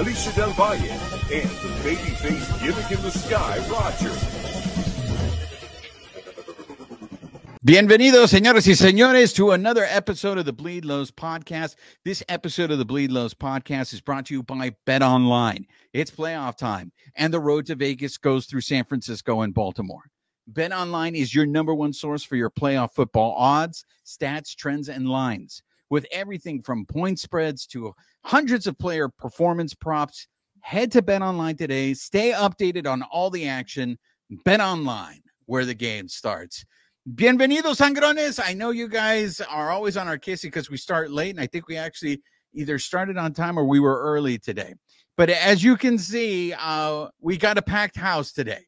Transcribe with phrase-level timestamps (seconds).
[0.00, 4.08] Alicia Del Valle, and the babyface gimmick in the sky, Roger.
[7.62, 11.76] Bienvenidos, señores y señores, to another episode of the Bleed Lows podcast.
[12.02, 15.66] This episode of the Bleed Lows podcast is brought to you by Bet Online.
[15.92, 20.04] It's playoff time, and the road to Vegas goes through San Francisco and Baltimore.
[20.46, 25.10] Bet Online is your number one source for your playoff football odds, stats, trends, and
[25.10, 25.62] lines.
[25.90, 27.92] With everything from point spreads to
[28.24, 30.28] hundreds of player performance props,
[30.60, 31.94] head to Bet Online today.
[31.94, 33.98] Stay updated on all the action.
[34.44, 36.64] Bet Online, where the game starts.
[37.14, 38.38] Bienvenidos, sangrones.
[38.42, 41.48] I know you guys are always on our kissy because we start late, and I
[41.48, 42.22] think we actually
[42.54, 44.74] either started on time or we were early today.
[45.16, 48.64] But as you can see, uh, we got a packed house today.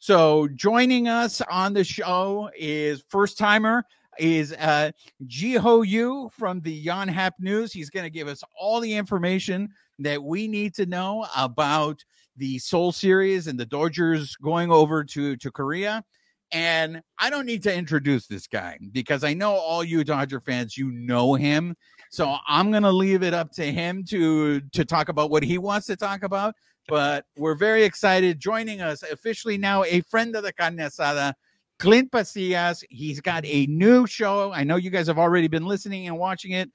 [0.00, 3.84] So joining us on the show is first timer
[4.18, 4.90] is uh
[5.26, 7.72] Jeeho Yoo from the Yonhap News.
[7.72, 12.02] He's going to give us all the information that we need to know about
[12.36, 16.04] the Seoul series and the Dodgers going over to to Korea.
[16.52, 20.76] And I don't need to introduce this guy because I know all you Dodger fans,
[20.76, 21.74] you know him.
[22.10, 25.58] So I'm going to leave it up to him to to talk about what he
[25.58, 26.54] wants to talk about
[26.88, 28.38] but we're very excited.
[28.38, 31.34] Joining us officially now, a friend of the carne asada,
[31.78, 32.84] Clint Pasillas.
[32.88, 34.52] He's got a new show.
[34.52, 36.70] I know you guys have already been listening and watching it.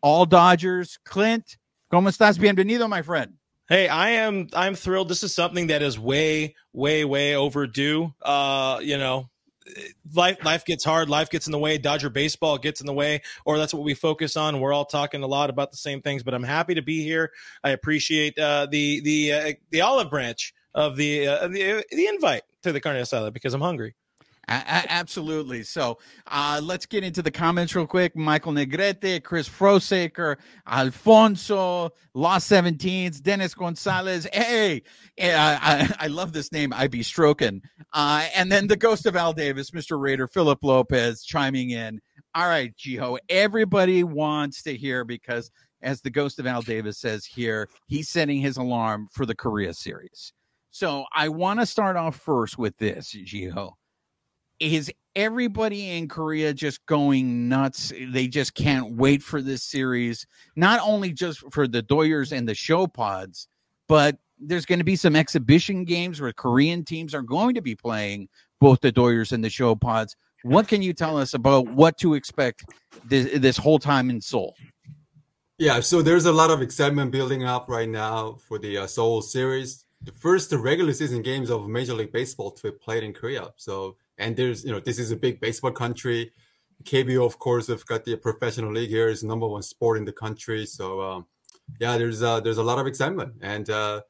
[0.00, 0.98] All Dodgers.
[1.04, 1.56] Clint,
[1.92, 2.38] ¿cómo estás?
[2.38, 3.34] Bienvenido, my friend.
[3.68, 5.08] Hey, I am I'm thrilled.
[5.08, 8.12] This is something that is way, way, way overdue.
[8.20, 9.30] Uh, you know,
[10.14, 13.22] life life gets hard, life gets in the way, Dodger baseball gets in the way,
[13.44, 14.60] or that's what we focus on.
[14.60, 17.32] We're all talking a lot about the same things, but I'm happy to be here.
[17.62, 22.42] I appreciate uh, the the uh, the olive branch of the uh, the the invite
[22.62, 23.94] to the carne asada because I'm hungry.
[24.48, 25.62] Absolutely.
[25.62, 28.16] So uh, let's get into the comments real quick.
[28.16, 30.36] Michael Negrete, Chris Frosaker,
[30.66, 34.26] Alfonso, Lost 17s, Dennis Gonzalez.
[34.32, 34.82] Hey,
[35.20, 36.72] uh, I, I love this name.
[36.72, 37.62] I be stroking.
[37.92, 40.00] Uh, and then the ghost of Al Davis, Mr.
[40.00, 42.00] Raider, Philip Lopez chiming in.
[42.34, 45.50] All right, Jeeho, everybody wants to hear because,
[45.82, 49.72] as the ghost of Al Davis says here, he's setting his alarm for the Korea
[49.72, 50.32] series.
[50.70, 53.74] So I want to start off first with this, Jeeho
[54.62, 57.92] is everybody in Korea just going nuts?
[58.10, 60.24] They just can't wait for this series,
[60.54, 63.48] not only just for the Doyers and the show pods,
[63.88, 67.74] but there's going to be some exhibition games where Korean teams are going to be
[67.74, 68.28] playing
[68.60, 70.16] both the Doyers and the show pods.
[70.44, 72.64] What can you tell us about what to expect
[73.04, 74.54] this, this whole time in Seoul?
[75.58, 79.22] Yeah, so there's a lot of excitement building up right now for the uh, Seoul
[79.22, 79.84] series.
[80.00, 83.52] The first regular season games of Major League Baseball to be played in Korea.
[83.56, 86.30] So and there's you know this is a big baseball country.
[86.84, 90.12] Kbo of course have got the professional league here is number one sport in the
[90.12, 90.64] country.
[90.66, 91.26] So um,
[91.80, 93.34] yeah there's uh, there's a lot of excitement.
[93.42, 94.02] And uh,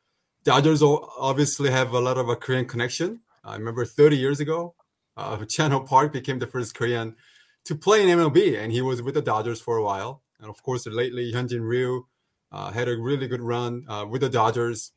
[0.45, 3.21] dodgers obviously have a lot of a korean connection.
[3.45, 4.75] I remember 30 years ago
[5.17, 7.17] uh, Chan-Ho park became the first korean
[7.65, 10.23] to play in mlb and he was with the dodgers for a while.
[10.41, 12.07] And of course lately hyunjin ryu
[12.53, 14.93] uh, had a really good run uh, with the dodgers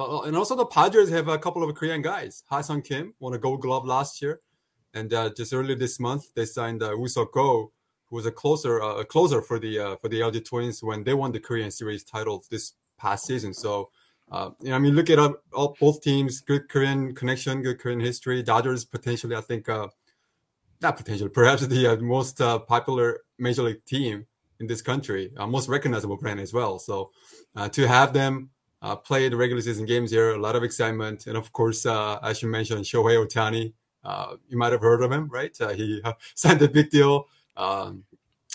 [0.00, 2.44] uh, and also the Padres have a couple of Korean guys.
[2.48, 4.40] Ha-Sung Kim won a Gold Glove last year,
[4.94, 7.72] and uh, just earlier this month they signed uh, Woo Go,
[8.06, 11.04] who was a closer uh, a closer for the uh, for the LG Twins when
[11.04, 13.54] they won the Korean Series title this past season.
[13.54, 13.90] So.
[14.30, 16.40] Uh, you know, I mean, look at up all, both teams.
[16.40, 18.42] Good Korean connection, good Korean history.
[18.42, 19.92] Dodgers potentially, I think, not
[20.80, 24.26] potentially, perhaps the most popular major league team
[24.58, 26.78] in this country, most recognizable brand as well.
[26.78, 27.10] So,
[27.72, 30.32] to have them uh, play the regular season games here.
[30.32, 33.72] A lot of excitement, and of course, uh, as you mentioned, Shohei Ohtani.
[34.04, 35.56] Uh, you might have heard of him, right?
[35.60, 36.02] Uh, he
[36.34, 37.28] signed a big deal.
[37.56, 38.02] Um,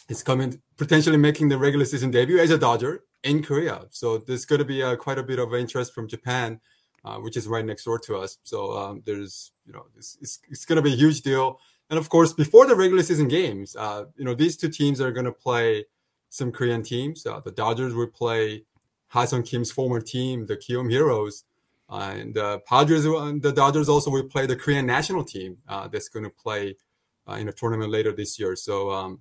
[0.09, 3.85] he's coming, potentially making the regular season debut as a Dodger in Korea.
[3.89, 6.59] So there's going to be uh, quite a bit of interest from Japan,
[7.05, 8.39] uh, which is right next door to us.
[8.43, 11.61] So um, there's, you know, it's, it's, it's going to be a huge deal.
[11.89, 13.77] And of course, before the regular season games,
[14.17, 15.85] you know, these two teams are going to play
[16.27, 17.23] some Korean teams.
[17.23, 18.63] the Dodgers will play
[19.09, 21.43] Ha-Sung Kim's former team, the Kiwoom Heroes.
[21.89, 25.87] Uh, and the Padres and the Dodgers also will play the Korean national team uh,
[25.87, 26.75] that's going to play
[27.29, 28.57] uh, in a tournament later this year.
[28.57, 29.19] So, um,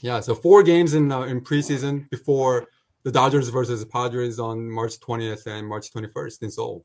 [0.00, 2.68] yeah, so four games in uh, in preseason before
[3.02, 6.84] the Dodgers versus the Padres on March 20th and March 21st in Seoul.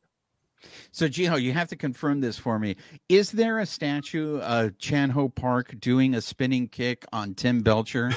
[0.91, 2.77] So, Jiho, you have to confirm this for me.
[3.09, 8.11] Is there a statue of Chan Ho Park doing a spinning kick on Tim Belcher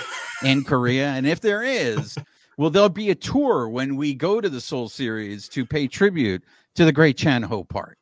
[0.44, 1.08] in Korea?
[1.08, 2.17] And if there is,
[2.56, 6.43] will there be a tour when we go to the Seoul Series to pay tribute
[6.75, 7.99] to the great Chan Ho Park?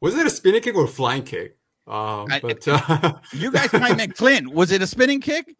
[0.00, 1.56] Was it a spinning kick or a flying kick?
[1.86, 4.52] Uh, I- but uh, You guys might make Clint.
[4.52, 5.54] Was it a spinning kick?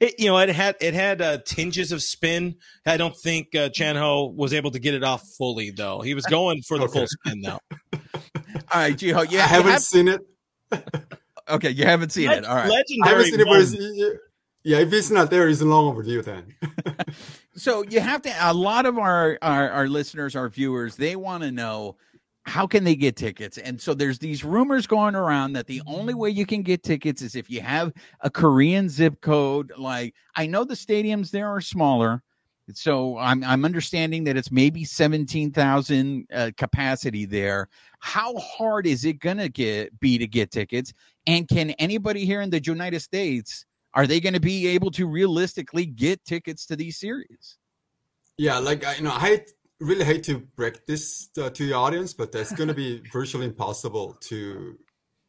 [0.00, 2.54] It, you know, it had it had uh, tinges of spin.
[2.86, 6.00] I don't think uh, Chanho was able to get it off fully, though.
[6.00, 6.92] He was going for the Okay.
[7.00, 7.58] full spin, though.
[7.92, 8.00] All
[8.74, 9.30] right, Jiho.
[9.30, 10.20] Yeah, I haven't seen it.
[11.50, 12.44] okay, you haven't seen it.
[12.46, 12.64] All right.
[12.64, 13.08] I Legendary.
[13.10, 14.20] haven't seen it, but it's,
[14.64, 16.54] yeah, if it's not there, it's long overdue then.
[17.56, 18.34] So you have to.
[18.40, 21.96] A lot of our our, our listeners, our viewers, they want to know
[22.44, 23.58] how can they get tickets.
[23.58, 27.20] And so there's these rumors going around that the only way you can get tickets
[27.20, 29.72] is if you have a Korean zip code.
[29.76, 32.22] Like I know the stadiums there are smaller.
[32.72, 37.68] So I'm I'm understanding that it's maybe seventeen thousand uh, capacity there.
[38.00, 40.92] How hard is it gonna get be to get tickets?
[41.26, 43.64] And can anybody here in the United States
[43.96, 47.56] are they going to be able to realistically get tickets to these series?
[48.36, 49.44] Yeah, like I, you know, I
[49.80, 53.46] really hate to break this uh, to the audience, but that's going to be virtually
[53.46, 54.78] impossible to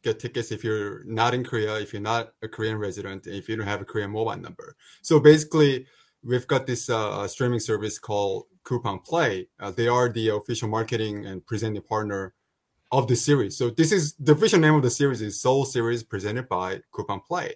[0.04, 3.56] get tickets if you're not in Korea, if you're not a Korean resident, if you
[3.56, 4.76] don't have a Korean mobile number.
[5.00, 5.86] So basically,
[6.22, 9.48] we've got this uh, streaming service called Coupang Play.
[9.58, 12.34] Uh, they are the official marketing and presenting partner
[12.92, 13.56] of the series.
[13.56, 17.24] So this is the official name of the series is Seoul Series presented by Coupang
[17.24, 17.54] Play.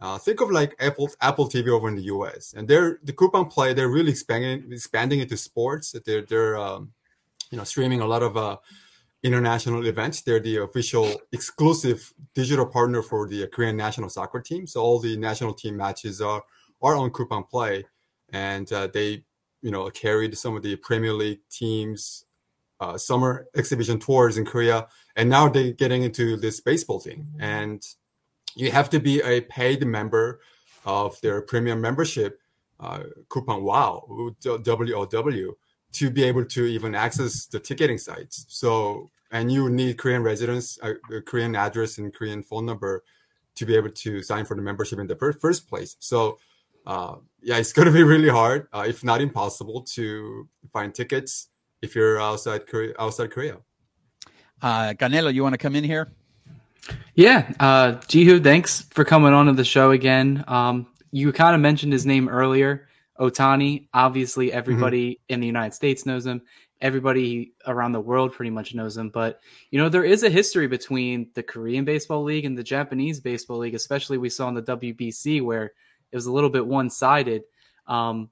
[0.00, 2.54] Uh, think of like Apple Apple TV over in the U.S.
[2.56, 3.74] and they're the Coupang Play.
[3.74, 5.94] They're really expanding expanding into sports.
[6.06, 6.92] They're they're um,
[7.50, 8.56] you know streaming a lot of uh,
[9.22, 10.22] international events.
[10.22, 14.66] They're the official exclusive digital partner for the Korean national soccer team.
[14.66, 16.42] So all the national team matches are
[16.80, 17.84] are on Coupang Play,
[18.32, 19.24] and uh, they
[19.60, 22.24] you know carried some of the Premier League teams.
[22.82, 27.28] Uh, summer exhibition tours in Korea, and now they're getting into this baseball thing.
[27.38, 27.86] And
[28.56, 30.40] you have to be a paid member
[30.84, 32.40] of their premium membership
[32.80, 34.06] uh, Coupang wow
[34.42, 35.54] WOW
[35.92, 38.46] to be able to even access the ticketing sites.
[38.48, 43.04] So and you need korean residence a, a korean address and korean phone number
[43.54, 45.96] to be able to sign for the membership in the fir- first place.
[46.00, 46.38] So
[46.86, 51.48] uh, yeah it's going to be really hard uh, if not impossible to find tickets
[51.82, 53.58] if you're outside korea outside korea.
[54.62, 56.12] Uh, Canelo, you want to come in here?
[57.14, 60.44] Yeah, uh, Jeeho, thanks for coming on to the show again.
[60.48, 62.88] Um, you kind of mentioned his name earlier,
[63.18, 63.88] Ohtani.
[63.92, 66.42] Obviously, everybody in the United States knows him.
[66.80, 69.10] Everybody around the world pretty much knows him.
[69.10, 69.40] But
[69.70, 73.58] you know, there is a history between the Korean Baseball League and the Japanese Baseball
[73.58, 75.72] League, especially we saw in the WBC where
[76.10, 77.42] it was a little bit one-sided.
[77.86, 78.30] Um,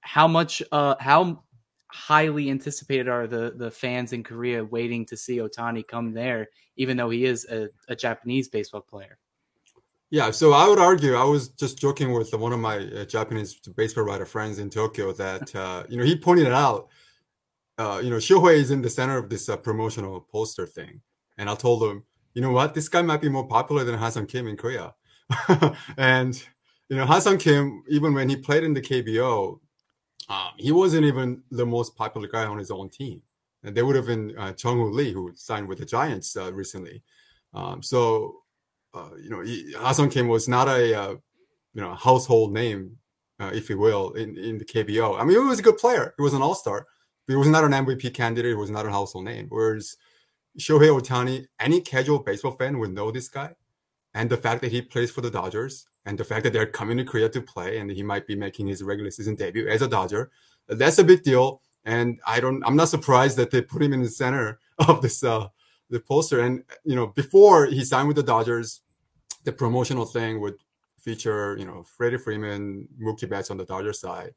[0.00, 0.62] how much?
[0.70, 1.42] Uh, how
[1.88, 6.96] highly anticipated are the the fans in Korea waiting to see Ohtani come there, even
[6.96, 9.18] though he is a, a Japanese baseball player?
[10.10, 11.14] Yeah, so I would argue.
[11.14, 15.12] I was just joking with one of my uh, Japanese baseball writer friends in Tokyo
[15.12, 16.88] that uh, you know he pointed out,
[17.78, 21.00] uh, you know, Shohei is in the center of this uh, promotional poster thing,
[21.38, 22.04] and I told him,
[22.34, 24.94] you know what, this guy might be more popular than Ha-Sung Kim in Korea,
[25.96, 26.40] and
[26.88, 29.58] you know, Ha-Sung Kim, even when he played in the KBO,
[30.28, 33.22] um, he wasn't even the most popular guy on his own team,
[33.62, 37.02] and there would have been uh, Woo Lee who signed with the Giants uh, recently,
[37.54, 38.42] um, so
[38.96, 41.14] uh, you know, he, Ha-Sung Kim was not a uh,
[41.74, 42.96] you know household name,
[43.38, 45.20] uh, if you will, in, in the KBO.
[45.20, 46.14] I mean, he was a good player.
[46.16, 46.86] He was an all star.
[47.26, 48.50] But he was not an MVP candidate.
[48.50, 49.46] He was not a household name.
[49.48, 49.96] Whereas
[50.58, 53.54] Shohei Ohtani, any casual baseball fan would know this guy,
[54.14, 56.96] and the fact that he plays for the Dodgers, and the fact that they're coming
[56.96, 59.88] to Korea to play, and he might be making his regular season debut as a
[59.88, 60.30] Dodger,
[60.68, 61.60] that's a big deal.
[61.84, 65.22] And I don't, I'm not surprised that they put him in the center of this
[65.22, 65.48] uh,
[65.90, 66.40] the poster.
[66.40, 68.80] And you know, before he signed with the Dodgers,
[69.44, 70.54] the promotional thing would
[70.98, 74.34] feature, you know, Freddie Freeman, Mookie Betts on the Dodgers side,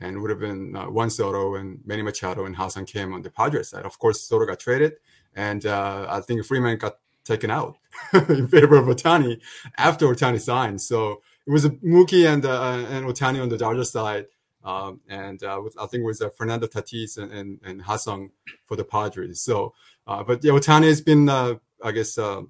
[0.00, 3.30] and would have been uh, Juan Soto and Manny Machado and Ha-Sung Kim on the
[3.30, 3.84] Padres side.
[3.84, 4.94] Of course, Soto got traded,
[5.34, 6.98] and uh, I think Freeman got
[7.28, 7.76] taken out
[8.12, 9.40] in favor of Ohtani
[9.76, 10.80] after Ohtani signed.
[10.80, 14.26] So it was Mookie and uh, and Ohtani on the Dodgers side.
[14.64, 18.30] Um, and uh, with, I think it was uh, Fernando Tatis and, and, and Ha-Sung
[18.66, 19.40] for the Padres.
[19.40, 19.72] So,
[20.06, 22.42] uh, but yeah, Otani has been, uh, I guess, uh,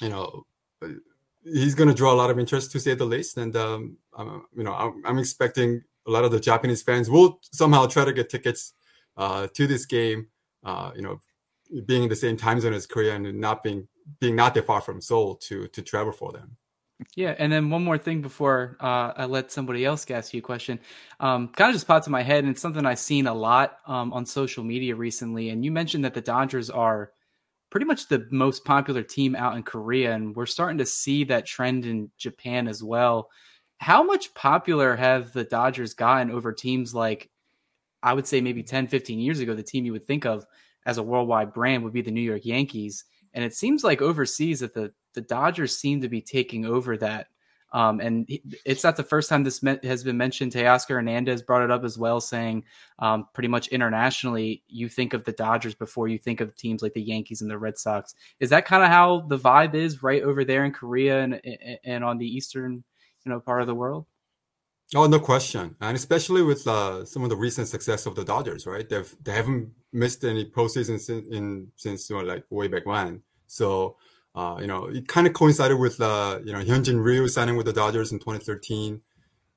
[0.00, 0.46] you know,
[1.44, 3.36] he's going to draw a lot of interest to say the least.
[3.36, 7.40] And, um, uh, you know, I'm, I'm, expecting a lot of the Japanese fans will
[7.52, 8.72] somehow try to get tickets
[9.18, 10.28] to this game,
[10.64, 11.20] you know,
[11.84, 14.80] being in the same time zone as Korea and not being being not that far
[14.80, 16.56] from Seoul to to travel for them.
[17.16, 20.42] Yeah, and then one more thing before uh, I let somebody else ask you a
[20.42, 20.78] question.
[21.18, 23.78] Um, kind of just popped in my head, and it's something I've seen a lot
[23.86, 25.48] um, on social media recently.
[25.48, 27.12] And you mentioned that the Dodgers are
[27.70, 31.46] pretty much the most popular team out in Korea, and we're starting to see that
[31.46, 33.30] trend in Japan as well.
[33.78, 37.30] How much popular have the Dodgers gotten over teams like,
[38.02, 40.44] I would say maybe 10, 15 years ago, the team you would think of
[40.84, 43.04] as a worldwide brand would be the New York Yankees.
[43.34, 47.28] And it seems like overseas that the, the Dodgers seem to be taking over that.
[47.72, 48.28] Um, and
[48.64, 50.52] it's not the first time this has been mentioned.
[50.52, 52.64] Teoscar Hernandez brought it up as well, saying
[52.98, 56.94] um, pretty much internationally, you think of the Dodgers before you think of teams like
[56.94, 58.14] the Yankees and the Red Sox.
[58.40, 61.40] Is that kind of how the vibe is right over there in Korea and
[61.84, 62.82] and on the eastern,
[63.24, 64.06] you know, part of the world?
[64.94, 68.66] Oh, no question, and especially with uh, some of the recent success of the Dodgers,
[68.66, 68.88] right?
[68.88, 73.22] They've they haven't missed any postseason since in since you know, like way back when.
[73.46, 73.96] So
[74.34, 77.66] uh, you know, it kind of coincided with uh, you know Hyunjin Ryu signing with
[77.66, 79.00] the Dodgers in 2013,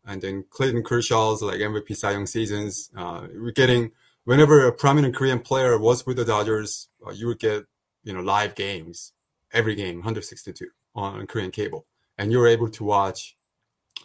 [0.05, 2.89] and then Clayton Kershaw's like MVP Cy Young seasons.
[2.95, 3.91] Uh, we're getting
[4.25, 7.65] whenever a prominent Korean player was with the Dodgers, uh, you would get
[8.03, 9.13] you know live games
[9.51, 11.85] every game, 162 on Korean cable,
[12.17, 13.35] and you were able to watch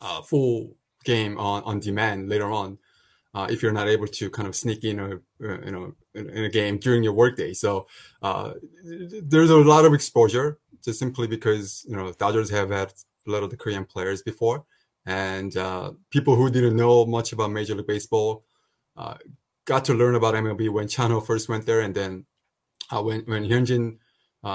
[0.03, 0.77] uh, full
[1.13, 2.79] game on, on demand later on
[3.35, 5.11] uh, if you're not able to kind of sneak in a
[5.49, 7.53] uh, you know in, a game during your workday.
[7.53, 7.87] So
[8.23, 8.55] uh,
[9.33, 12.93] there's a lot of exposure just simply because you know Dodgers have had
[13.27, 14.65] a lot of the Korean players before,
[15.07, 18.45] and uh, people who didn't know much about Major League Baseball
[18.97, 19.17] uh,
[19.65, 22.27] got to learn about MLB when Chan Ho first went there, and then
[22.91, 23.99] uh, when when Hyunjin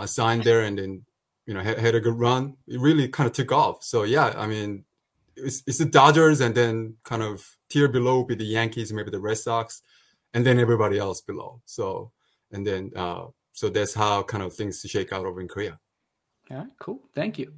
[0.05, 1.05] signed there, and then
[1.45, 2.57] you know had, had a good run.
[2.67, 3.83] It really kind of took off.
[3.83, 4.85] So yeah, I mean
[5.35, 9.11] it's, it's the Dodgers, and then kind of tier below would be the Yankees, maybe
[9.11, 9.81] the Red Sox,
[10.33, 11.61] and then everybody else below.
[11.65, 12.11] So
[12.51, 15.79] and then uh, so that's how kind of things shake out over in Korea.
[16.51, 16.99] All right, cool.
[17.13, 17.53] Thank you.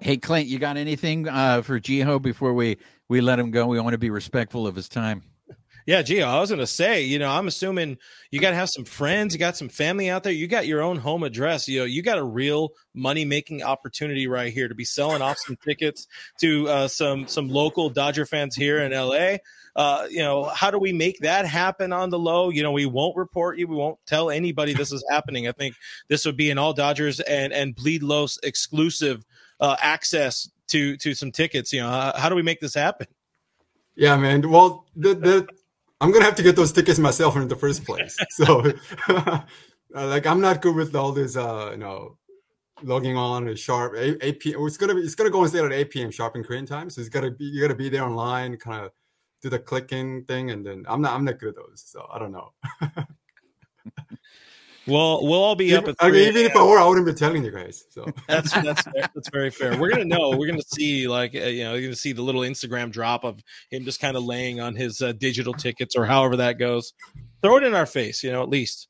[0.00, 2.78] Hey Clint, you got anything uh, for Jeeho before we
[3.08, 3.66] we let him go?
[3.66, 5.22] We want to be respectful of his time.
[5.88, 7.96] Yeah, Gio, I was to say, you know, I'm assuming
[8.30, 10.82] you got to have some friends, you got some family out there, you got your
[10.82, 11.66] own home address.
[11.66, 15.38] You know, you got a real money making opportunity right here to be selling off
[15.38, 16.06] some tickets
[16.42, 19.38] to uh, some some local Dodger fans here in LA.
[19.76, 22.50] Uh, you know, how do we make that happen on the low?
[22.50, 25.48] You know, we won't report you, we won't tell anybody this is happening.
[25.48, 25.74] I think
[26.08, 29.24] this would be an all Dodgers and and Bleed low exclusive
[29.58, 31.72] uh, access to to some tickets.
[31.72, 33.06] You know, how, how do we make this happen?
[33.96, 34.48] Yeah, man.
[34.50, 35.48] Well, the the
[36.00, 38.16] I'm gonna have to get those tickets myself in the first place.
[38.30, 38.72] So,
[39.08, 39.40] uh,
[39.94, 42.18] like, I'm not good with all this, uh, you know,
[42.82, 44.66] logging on at sharp 8, 8 p.m.
[44.66, 46.10] It's gonna be, it's gonna go instead at 8 p.m.
[46.10, 46.90] sharp in Korean time.
[46.90, 48.92] So it's gotta be you gotta be there online, kind of
[49.42, 51.82] do the clicking thing, and then I'm not I'm not good at those.
[51.86, 52.52] So I don't know.
[54.88, 55.96] Well, we'll all be even, up.
[56.00, 57.84] I mean, even if I were, I wouldn't be telling you guys.
[57.90, 58.82] So that's that's
[59.14, 59.78] that's very fair.
[59.78, 60.30] We're gonna know.
[60.30, 63.42] We're gonna see like uh, you know you're gonna see the little Instagram drop of
[63.70, 66.94] him just kind of laying on his uh, digital tickets or however that goes.
[67.42, 68.88] Throw it in our face, you know, at least.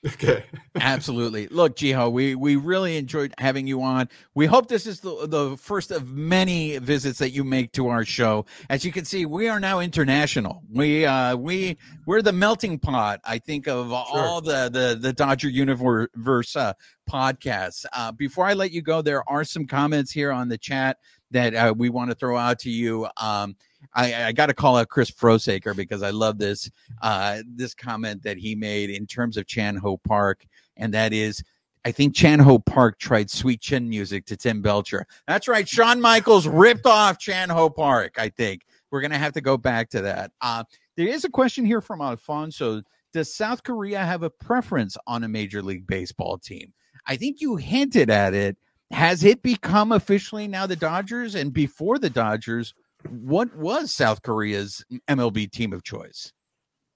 [0.06, 0.44] Okay.
[0.80, 1.48] Absolutely.
[1.48, 4.08] Look, Jeeho, we we really enjoyed having you on.
[4.34, 8.04] We hope this is the the first of many visits that you make to our
[8.04, 8.46] show.
[8.70, 10.62] As you can see, we are now international.
[10.72, 13.96] We uh we we're the melting pot, I think, of sure.
[13.96, 16.74] all the the the Dodger Universe uh,
[17.10, 17.84] podcasts.
[17.92, 20.98] Uh, before I let you go, there are some comments here on the chat
[21.30, 23.06] that uh, we want to throw out to you.
[23.16, 23.56] Um,
[23.94, 26.70] I, I got to call out Chris Frosaker because I love this
[27.02, 31.42] uh, this comment that he made in terms of Chan Ho Park, and that is.
[31.84, 35.06] I think Chan Ho Park tried Sweet Chin music to Tim Belcher.
[35.26, 35.66] That's right.
[35.66, 38.18] Shawn Michaels ripped off Chan Ho Park.
[38.18, 40.32] I think we're going to have to go back to that.
[40.40, 40.64] Uh,
[40.96, 42.82] there is a question here from Alfonso.
[43.12, 46.72] Does South Korea have a preference on a Major League Baseball team?
[47.06, 48.56] I think you hinted at it.
[48.90, 51.34] Has it become officially now the Dodgers?
[51.34, 52.74] And before the Dodgers,
[53.08, 56.32] what was South Korea's MLB team of choice?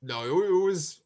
[0.01, 1.01] No, it, was.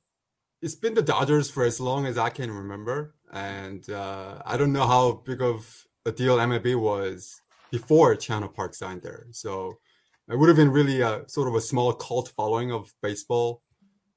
[0.62, 4.72] It's been the Dodgers for as long as I can remember, and uh, I don't
[4.72, 9.26] know how big of a deal MLB was before Chan Ho Park signed there.
[9.32, 9.78] So
[10.28, 13.62] it would have been really a sort of a small cult following of baseball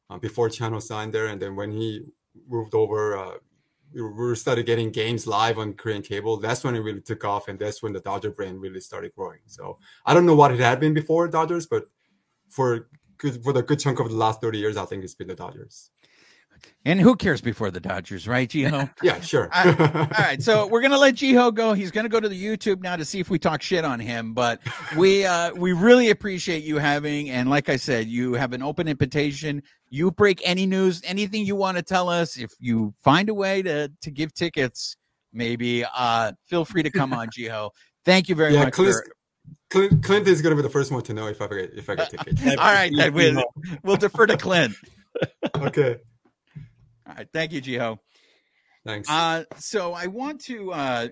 [0.09, 2.05] uh, before Chan Ho signed there, and then when he
[2.47, 3.31] moved over, uh,
[3.93, 6.37] we started getting games live on Korean cable.
[6.37, 9.39] That's when it really took off, and that's when the Dodger brand really started growing.
[9.45, 11.89] So I don't know what it had been before Dodgers, but
[12.47, 12.87] for
[13.43, 15.91] for the good chunk of the last thirty years, I think it's been the Dodgers.
[16.85, 18.89] And who cares before the Dodgers, right, Jeeho?
[19.03, 19.49] yeah, sure.
[19.53, 19.95] all, right.
[19.95, 21.73] all right, so we're gonna let Jeeho go.
[21.73, 24.33] He's gonna go to the YouTube now to see if we talk shit on him.
[24.33, 24.59] But
[24.97, 28.87] we uh, we really appreciate you having, and like I said, you have an open
[28.87, 29.61] invitation.
[29.89, 32.37] You break any news, anything you want to tell us.
[32.37, 34.95] If you find a way to to give tickets,
[35.33, 37.71] maybe uh, feel free to come on, Jeeho.
[38.05, 38.73] Thank you very Yeah, much.
[38.73, 39.05] Clint, for-
[39.69, 41.89] Clint, Clint is going to be the first one to know if I get if
[41.89, 42.41] I get tickets.
[42.47, 43.43] all right, then we'll,
[43.83, 44.73] we'll defer to Clint.
[45.57, 45.97] okay,
[47.09, 47.97] All right, thank you, Jeeho.
[48.85, 49.09] thanks.
[49.09, 50.71] Uh, so I want to.
[50.71, 51.07] Uh,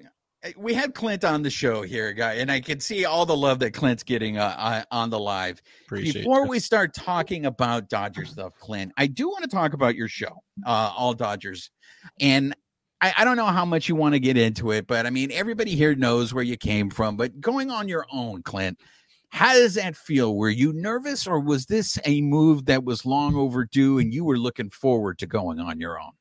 [0.55, 3.57] we had Clint on the show here, guy, and I can see all the love
[3.59, 5.59] that Clint's getting uh, uh, on the live.
[5.85, 6.49] Appreciate Before it.
[6.49, 10.43] we start talking about Dodger stuff, Clint, I do want to talk about your show,
[10.65, 11.71] uh, All Dodgers,
[12.19, 12.55] and
[13.01, 15.31] I, I don't know how much you want to get into it, but I mean,
[15.31, 17.17] everybody here knows where you came from.
[17.17, 18.79] But going on your own, Clint,
[19.29, 20.35] how does that feel?
[20.35, 24.37] Were you nervous, or was this a move that was long overdue, and you were
[24.37, 26.11] looking forward to going on your own?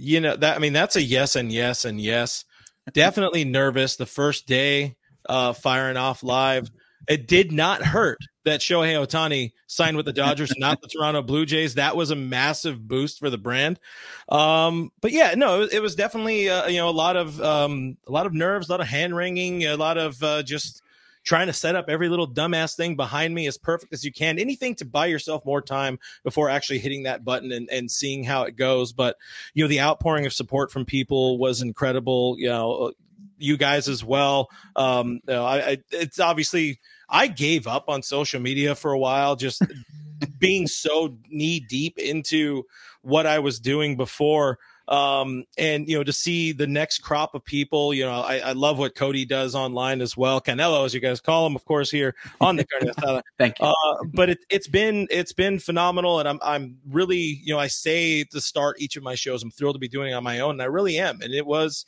[0.00, 2.44] you know that i mean that's a yes and yes and yes
[2.92, 4.96] definitely nervous the first day
[5.28, 6.70] uh firing off live
[7.08, 11.44] it did not hurt that Shohei Ohtani signed with the Dodgers, not the Toronto Blue
[11.44, 11.74] Jays.
[11.74, 13.80] That was a massive boost for the brand.
[14.28, 17.40] Um, but yeah, no, it was, it was definitely uh, you know a lot of
[17.40, 20.82] um, a lot of nerves, a lot of hand wringing, a lot of uh, just
[21.22, 24.38] trying to set up every little dumbass thing behind me as perfect as you can.
[24.38, 28.44] Anything to buy yourself more time before actually hitting that button and, and seeing how
[28.44, 28.92] it goes.
[28.92, 29.16] But
[29.54, 32.36] you know, the outpouring of support from people was incredible.
[32.38, 32.92] You know,
[33.38, 34.48] you guys as well.
[34.76, 38.98] Um, you know, I, I it's obviously I gave up on social media for a
[38.98, 39.62] while, just
[40.38, 42.64] being so knee deep into
[43.02, 44.58] what I was doing before.
[44.90, 48.52] Um, and you know, to see the next crop of people, you know, I, I
[48.52, 50.40] love what Cody does online as well.
[50.40, 53.66] Canelo, as you guys call him, of course, here on the Thank you.
[53.66, 57.68] Uh, but it, it's been it's been phenomenal, and I'm I'm really you know I
[57.68, 60.40] say to start each of my shows, I'm thrilled to be doing it on my
[60.40, 61.20] own, and I really am.
[61.22, 61.86] And it was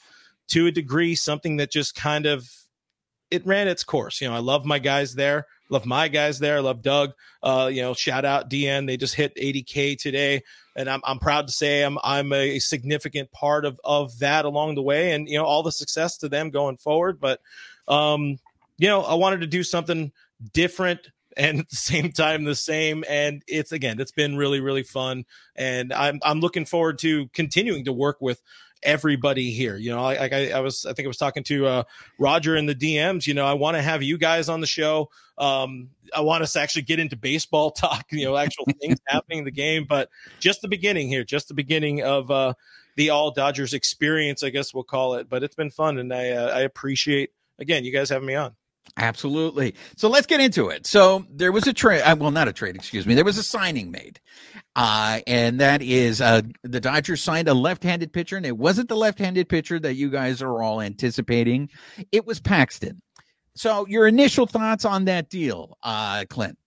[0.49, 2.49] to a degree something that just kind of
[3.33, 4.21] it ran its course.
[4.21, 7.15] You know, I love my guys there, love my guys there, I love Doug.
[7.43, 10.43] Uh, you know, shout out DN, they just hit 80k today,
[10.77, 14.75] and I'm I'm proud to say I'm I'm a significant part of of that along
[14.75, 17.21] the way, and you know all the success to them going forward.
[17.21, 17.41] But
[17.89, 18.39] um,
[18.79, 20.13] you know, I wanted to do something
[20.53, 24.83] different and at the same time the same and it's again it's been really really
[24.83, 25.25] fun
[25.57, 28.43] and i'm i'm looking forward to continuing to work with
[28.83, 29.77] everybody here.
[29.77, 31.83] You know like I, I was i think i was talking to uh
[32.19, 35.11] roger in the dms you know i want to have you guys on the show.
[35.39, 39.39] Um i want us to actually get into baseball talk you know actual things happening
[39.39, 40.09] in the game but
[40.41, 42.55] just the beginning here just the beginning of uh
[42.97, 46.31] the all dodgers experience i guess we'll call it but it's been fun and i
[46.31, 48.55] uh, i appreciate again you guys having me on
[48.97, 49.75] Absolutely.
[49.97, 50.87] So let's get into it.
[50.87, 53.15] So there was a trade, uh, well, not a trade, excuse me.
[53.15, 54.21] There was a signing made,
[54.77, 58.97] uh, and that is uh, the Dodgers signed a left-handed pitcher, and it wasn't the
[58.97, 61.71] left-handed pitcher that you guys are all anticipating.
[62.11, 63.01] It was Paxton.
[63.55, 66.59] So your initial thoughts on that deal, uh, Clint?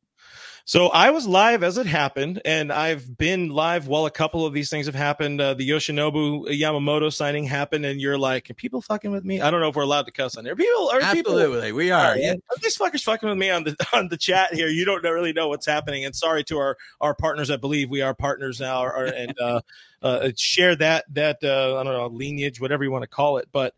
[0.67, 4.53] So I was live as it happened, and I've been live while a couple of
[4.53, 5.39] these things have happened.
[5.39, 9.51] Uh, the Yoshinobu Yamamoto signing happened, and you're like, "Are people fucking with me?" I
[9.51, 10.55] don't know if we're allowed to cuss on there.
[10.55, 11.33] People are people.
[11.33, 12.17] Absolutely, we are.
[12.17, 12.33] Yeah.
[12.33, 14.67] Are these fuckers fucking with me on the on the chat here?
[14.67, 16.03] You don't really know what's happening.
[16.03, 17.51] And sorry to our our partners.
[17.51, 19.61] I believe we are partners now, or, or- and uh,
[20.01, 23.47] uh, share that that uh, I don't know lineage, whatever you want to call it,
[23.51, 23.75] but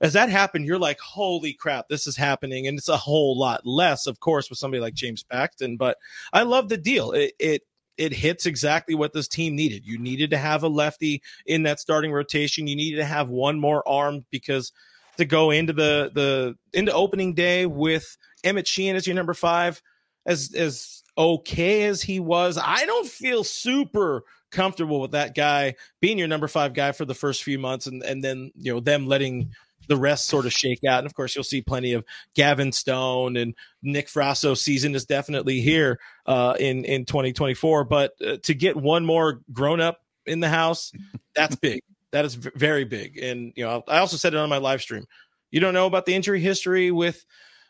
[0.00, 2.66] as that happened, you're like, holy crap, this is happening.
[2.66, 5.76] And it's a whole lot less, of course, with somebody like James Paxton.
[5.76, 5.98] But
[6.32, 7.12] I love the deal.
[7.12, 7.62] It, it,
[7.98, 9.84] it hits exactly what this team needed.
[9.84, 12.66] You needed to have a lefty in that starting rotation.
[12.66, 14.72] You needed to have one more arm because
[15.18, 19.82] to go into the the into opening day with Emmett Sheehan as your number five,
[20.24, 26.16] as as okay as he was, I don't feel super comfortable with that guy being
[26.16, 29.06] your number five guy for the first few months and and then you know them
[29.06, 29.50] letting
[29.90, 31.00] the rest sort of shake out.
[31.00, 35.60] And of course, you'll see plenty of Gavin Stone and Nick Frasso season is definitely
[35.60, 37.84] here uh, in in 2024.
[37.84, 40.92] But uh, to get one more grown up in the house,
[41.34, 41.82] that's big.
[42.12, 43.18] That is v- very big.
[43.18, 45.04] And you know, I also said it on my live stream.
[45.52, 47.24] You don't know about the injury history with.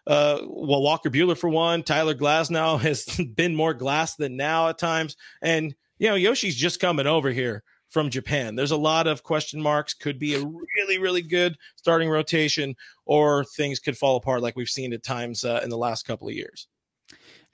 [0.06, 4.78] Uh, well, Walker Buehler for one, Tyler Glasnow has been more glass than now at
[4.78, 8.54] times, and you know Yoshi's just coming over here from Japan.
[8.54, 9.92] There's a lot of question marks.
[9.92, 12.74] Could be a really, really good starting rotation,
[13.04, 16.28] or things could fall apart like we've seen at times uh, in the last couple
[16.28, 16.68] of years.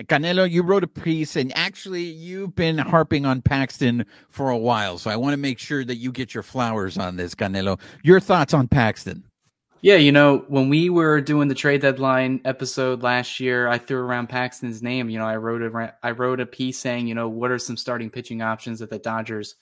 [0.04, 4.98] Canelo, you wrote a piece, and actually, you've been harping on Paxton for a while.
[4.98, 7.80] So I want to make sure that you get your flowers on this, Canelo.
[8.02, 9.24] Your thoughts on Paxton?
[9.80, 14.00] Yeah, you know, when we were doing the trade deadline episode last year, I threw
[14.00, 15.08] around Paxton's name.
[15.08, 17.76] You know, I wrote a I wrote a piece saying, you know, what are some
[17.76, 19.54] starting pitching options that the Dodgers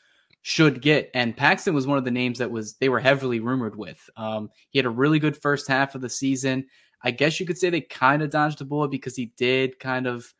[0.46, 3.74] should get, and Paxton was one of the names that was they were heavily rumored
[3.76, 3.98] with.
[4.18, 6.66] Um, he had a really good first half of the season.
[7.02, 10.06] I guess you could say they kind of dodged the bullet because he did kind
[10.06, 10.34] of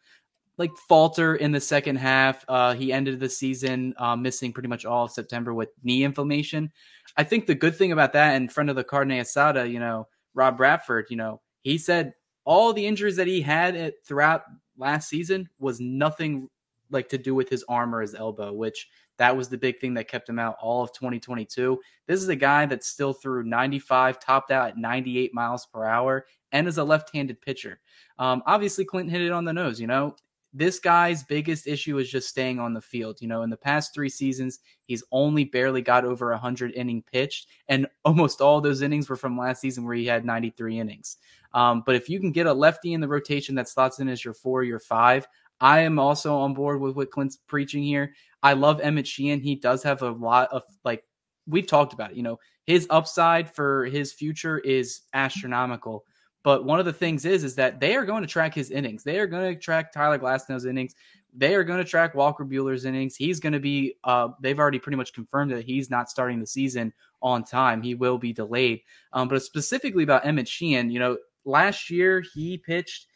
[0.59, 2.45] like falter in the second half.
[2.49, 6.71] Uh, he ended the season uh, missing pretty much all of September with knee inflammation.
[7.17, 10.07] I think the good thing about that, and friend of the Carne Asada, you know,
[10.35, 12.12] Rob Bradford, you know, he said
[12.45, 14.43] all the injuries that he had at, throughout
[14.77, 16.51] last season was nothing
[16.90, 18.87] like to do with his arm or his elbow, which
[19.18, 21.81] that was the big thing that kept him out all of 2022.
[22.07, 26.27] This is a guy that still threw 95, topped out at 98 miles per hour,
[26.53, 27.81] and is a left-handed pitcher.
[28.18, 29.81] Um, obviously, Clinton hit it on the nose.
[29.81, 30.16] You know,
[30.53, 33.20] this guy's biggest issue is just staying on the field.
[33.20, 37.48] You know, in the past three seasons, he's only barely got over 100 inning pitched,
[37.68, 41.16] and almost all those innings were from last season where he had 93 innings.
[41.53, 44.24] Um, but if you can get a lefty in the rotation that slots in as
[44.24, 45.27] your four, your five,
[45.61, 48.14] I am also on board with what Clint's preaching here.
[48.44, 49.40] I love Emmett Sheehan.
[49.40, 51.02] He does have a lot of like
[51.46, 52.16] we've talked about it.
[52.16, 56.04] You know, his upside for his future is astronomical.
[56.42, 59.02] But one of the things is is that they are going to track his innings.
[59.02, 60.94] They are going to track Tyler Glasnow's innings.
[61.35, 63.16] They are going to track Walker Buehler's innings.
[63.16, 63.96] He's going to be.
[64.04, 67.80] Uh, they've already pretty much confirmed that he's not starting the season on time.
[67.80, 68.83] He will be delayed.
[69.14, 73.07] Um, but specifically about Emmett Sheehan, you know, last year he pitched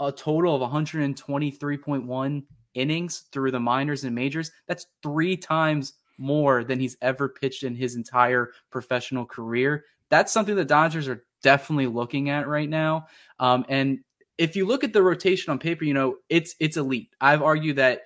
[0.00, 2.42] a total of 123.1
[2.74, 4.50] innings through the minors and majors.
[4.66, 9.84] That's three times more than he's ever pitched in his entire professional career.
[10.10, 13.06] That's something the Dodgers are definitely looking at right now.
[13.38, 14.00] Um, and
[14.38, 17.10] if you look at the rotation on paper, you know it's it's elite.
[17.20, 18.02] I've argued that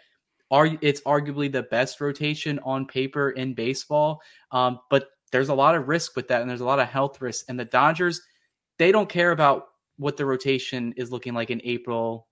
[0.50, 4.22] it's arguably the best rotation on paper in baseball.
[4.50, 7.20] Um, but there's a lot of risk with that, and there's a lot of health
[7.20, 7.44] risk.
[7.48, 8.22] And the Dodgers,
[8.78, 12.28] they don't care about what the rotation is looking like in April,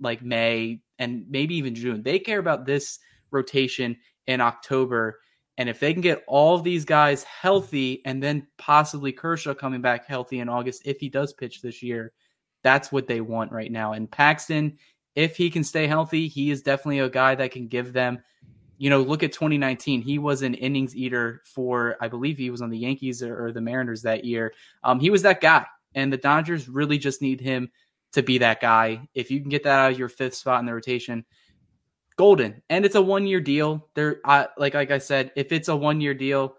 [0.00, 2.02] like May, and maybe even June.
[2.02, 2.98] They care about this
[3.30, 5.20] rotation in October.
[5.58, 9.80] And if they can get all of these guys healthy and then possibly Kershaw coming
[9.80, 12.12] back healthy in August, if he does pitch this year,
[12.62, 13.92] that's what they want right now.
[13.92, 14.78] And Paxton,
[15.14, 18.22] if he can stay healthy, he is definitely a guy that can give them,
[18.78, 20.02] you know, look at 2019.
[20.02, 23.52] He was an innings eater for, I believe he was on the Yankees or, or
[23.52, 24.54] the Mariners that year.
[24.84, 27.70] Um, he was that guy and the Dodgers really just need him
[28.12, 29.08] to be that guy.
[29.14, 31.24] If you can get that out of your fifth spot in the rotation,
[32.16, 32.62] golden.
[32.68, 33.88] And it's a one year deal.
[33.94, 36.54] There, like like I said, if it's a one year deal,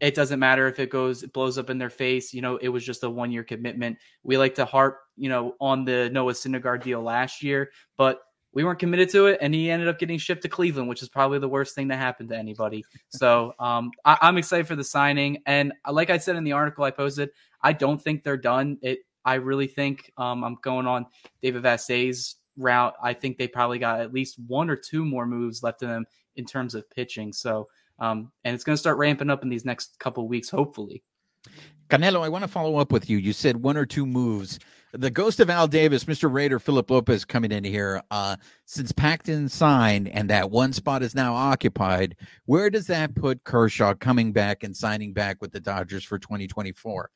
[0.00, 2.32] it doesn't matter if it goes it blows up in their face.
[2.32, 3.98] You know, it was just a one year commitment.
[4.22, 8.20] We like to harp, you know, on the Noah Syndergaard deal last year, but
[8.54, 11.08] we weren't committed to it, and he ended up getting shipped to Cleveland, which is
[11.08, 12.84] probably the worst thing to happen to anybody.
[13.08, 16.84] So um, I, I'm excited for the signing, and like I said in the article
[16.84, 17.30] I posted,
[17.60, 18.78] I don't think they're done.
[18.80, 19.00] It.
[19.24, 21.06] I really think um, I'm going on
[21.42, 22.94] David Vassegh's route.
[23.02, 26.06] I think they probably got at least one or two more moves left in them
[26.36, 27.32] in terms of pitching.
[27.32, 31.02] So, um, and it's going to start ramping up in these next couple weeks, hopefully.
[31.88, 33.18] Canelo, I want to follow up with you.
[33.18, 34.58] You said one or two moves.
[34.92, 36.32] The ghost of Al Davis, Mr.
[36.32, 38.00] Raider Philip Lopez coming in here.
[38.10, 43.42] Uh, since Paxton signed and that one spot is now occupied, where does that put
[43.42, 47.10] Kershaw coming back and signing back with the Dodgers for 2024?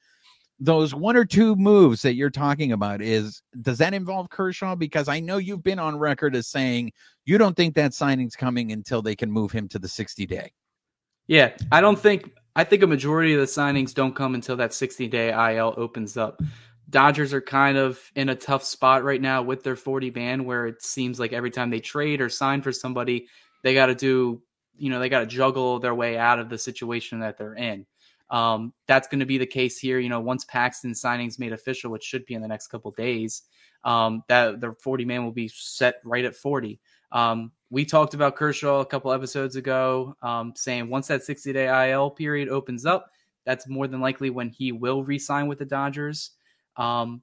[0.61, 4.75] Those one or two moves that you're talking about is does that involve Kershaw?
[4.75, 6.93] Because I know you've been on record as saying
[7.25, 10.53] you don't think that signing's coming until they can move him to the 60 day.
[11.29, 14.75] Yeah, I don't think I think a majority of the signings don't come until that
[14.75, 16.43] 60 day IL opens up.
[16.91, 20.67] Dodgers are kind of in a tough spot right now with their 40 man where
[20.67, 23.29] it seems like every time they trade or sign for somebody,
[23.63, 24.43] they got to do,
[24.77, 27.87] you know, they got to juggle their way out of the situation that they're in.
[28.31, 29.99] Um, that's going to be the case here.
[29.99, 33.43] You know, once Paxton signings made official, which should be in the next couple days,
[33.85, 36.81] um, that the 40 man will be set right at 40.
[37.13, 41.91] Um, we talked about Kershaw a couple episodes ago, um, saying once that 60 day
[41.91, 43.11] IL period opens up,
[43.45, 46.33] that's more than likely when he will re-sign with the Dodgers.
[46.77, 47.23] Um,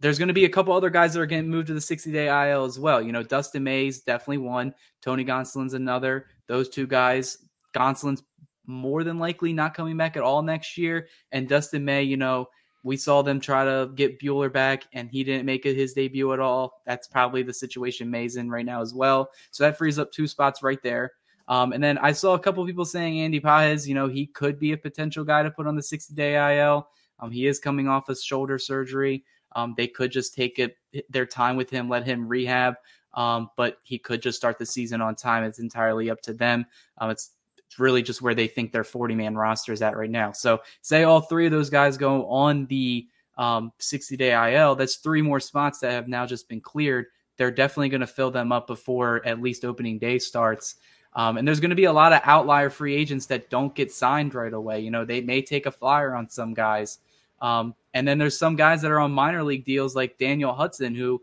[0.00, 2.12] there's going to be a couple other guys that are getting moved to the 60
[2.12, 3.00] day IL as well.
[3.00, 4.74] You know, Dustin May's definitely one.
[5.00, 6.26] Tony Gonsolin's another.
[6.46, 7.38] Those two guys,
[7.74, 8.22] Gonsolin's
[8.66, 11.08] more than likely not coming back at all next year.
[11.32, 12.48] And Dustin May, you know,
[12.82, 16.38] we saw them try to get Buehler back and he didn't make his debut at
[16.38, 16.82] all.
[16.84, 19.30] That's probably the situation May's in right now as well.
[19.50, 21.12] So that frees up two spots right there.
[21.48, 24.58] Um, and then I saw a couple people saying Andy Pages, you know, he could
[24.58, 26.88] be a potential guy to put on the 60 day IL.
[27.20, 29.24] Um, he is coming off a shoulder surgery.
[29.56, 30.76] Um, they could just take it
[31.08, 32.74] their time with him, let him rehab.
[33.14, 35.44] Um, but he could just start the season on time.
[35.44, 36.66] It's entirely up to them.
[36.98, 37.30] Um, it's
[37.78, 40.32] really just where they think their 40 man roster is at right now.
[40.32, 43.06] So, say all three of those guys go on the
[43.36, 47.06] um, 60 day IL, that's three more spots that have now just been cleared.
[47.36, 50.76] They're definitely going to fill them up before at least opening day starts.
[51.16, 53.92] Um, and there's going to be a lot of outlier free agents that don't get
[53.92, 54.80] signed right away.
[54.80, 56.98] You know, they may take a flyer on some guys.
[57.40, 60.94] Um, and then there's some guys that are on minor league deals like Daniel Hudson,
[60.94, 61.22] who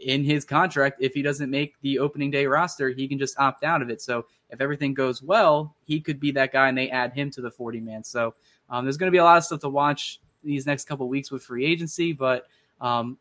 [0.00, 3.64] in his contract, if he doesn't make the opening day roster, he can just opt
[3.64, 4.00] out of it.
[4.00, 7.42] So if everything goes well, he could be that guy and they add him to
[7.42, 8.02] the 40 man.
[8.02, 8.34] So
[8.70, 11.30] um, there's going to be a lot of stuff to watch these next couple weeks
[11.30, 12.46] with free agency, but
[12.80, 13.18] Um,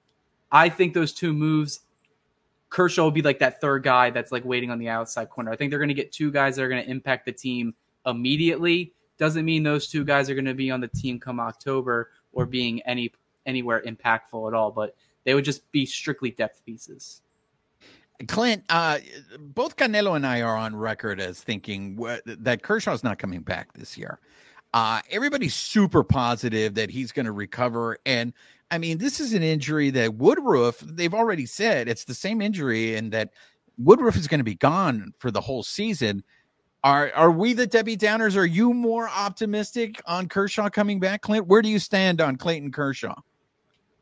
[0.52, 1.80] I think those two moves,
[2.70, 5.52] Kershaw will be like that third guy that's like waiting on the outside corner.
[5.52, 7.74] I think they're going to get two guys that are going to impact the team
[8.06, 8.94] immediately.
[9.18, 12.46] Doesn't mean those two guys are going to be on the team come October or
[12.46, 13.12] being any
[13.46, 17.23] anywhere impactful at all, but they would just be strictly depth pieces.
[18.28, 19.00] Clint, uh,
[19.40, 23.74] both Canelo and I are on record as thinking wh- that Kershaw's not coming back
[23.74, 24.20] this year.
[24.74, 27.98] Uh, everybody's super positive that he's going to recover.
[28.06, 28.34] And
[28.72, 32.96] I mean, this is an injury that Woodruff, they've already said it's the same injury
[32.96, 33.30] and that
[33.78, 36.24] Woodruff is going to be gone for the whole season.
[36.84, 38.36] Are are we the Debbie Downers?
[38.36, 41.48] Are you more optimistic on Kershaw coming back, Clint?
[41.48, 43.16] Where do you stand on Clayton Kershaw?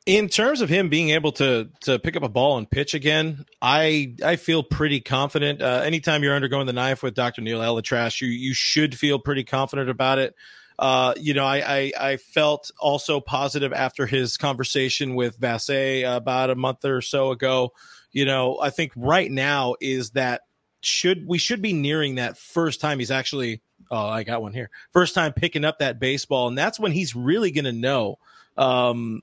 [0.06, 3.46] In terms of him being able to to pick up a ball and pitch again,
[3.62, 5.62] I I feel pretty confident.
[5.62, 7.42] Uh, anytime you're undergoing the knife with Dr.
[7.42, 10.36] Neil ElAttrache, you you should feel pretty confident about it.
[10.80, 16.50] Uh, you know, I, I, I felt also positive after his conversation with Vassegh about
[16.50, 17.74] a month or so ago.
[18.12, 20.42] You know, I think right now is that
[20.82, 23.62] should we should be nearing that first time he's actually
[23.92, 27.16] oh I got one here first time picking up that baseball and that's when he's
[27.16, 28.18] really going to know
[28.58, 29.22] um,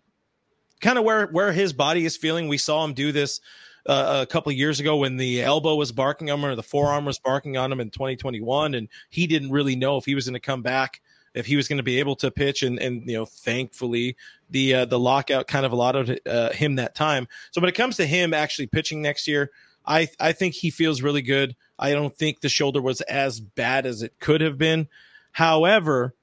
[0.81, 2.49] kind of where where his body is feeling.
[2.49, 3.41] We saw him do this
[3.87, 7.05] uh, a couple years ago when the elbow was barking on him or the forearm
[7.05, 10.35] was barking on him in 2021, and he didn't really know if he was going
[10.35, 11.01] to come back,
[11.35, 12.63] if he was going to be able to pitch.
[12.63, 14.17] And and you know, thankfully
[14.51, 17.29] the uh, the lockout kind of allowed uh, him that time.
[17.51, 19.51] So when it comes to him actually pitching next year,
[19.87, 21.57] I I think he feels really good.
[21.79, 24.89] I don't think the shoulder was as bad as it could have been.
[25.33, 26.15] However,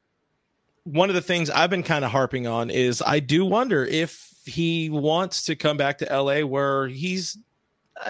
[0.83, 4.34] one of the things I've been kind of harping on is I do wonder if
[4.45, 7.37] he wants to come back to LA where he's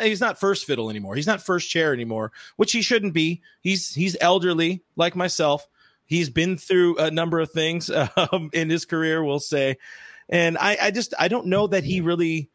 [0.02, 1.16] he's not first fiddle anymore.
[1.16, 3.42] He's not first chair anymore, which he shouldn't be.
[3.62, 5.68] He's he's elderly like myself.
[6.06, 9.78] He's been through a number of things um, in his career, we'll say,
[10.30, 12.50] and I, I just I don't know that he really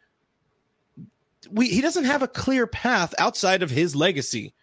[1.51, 4.55] we he doesn't have a clear path outside of his legacy.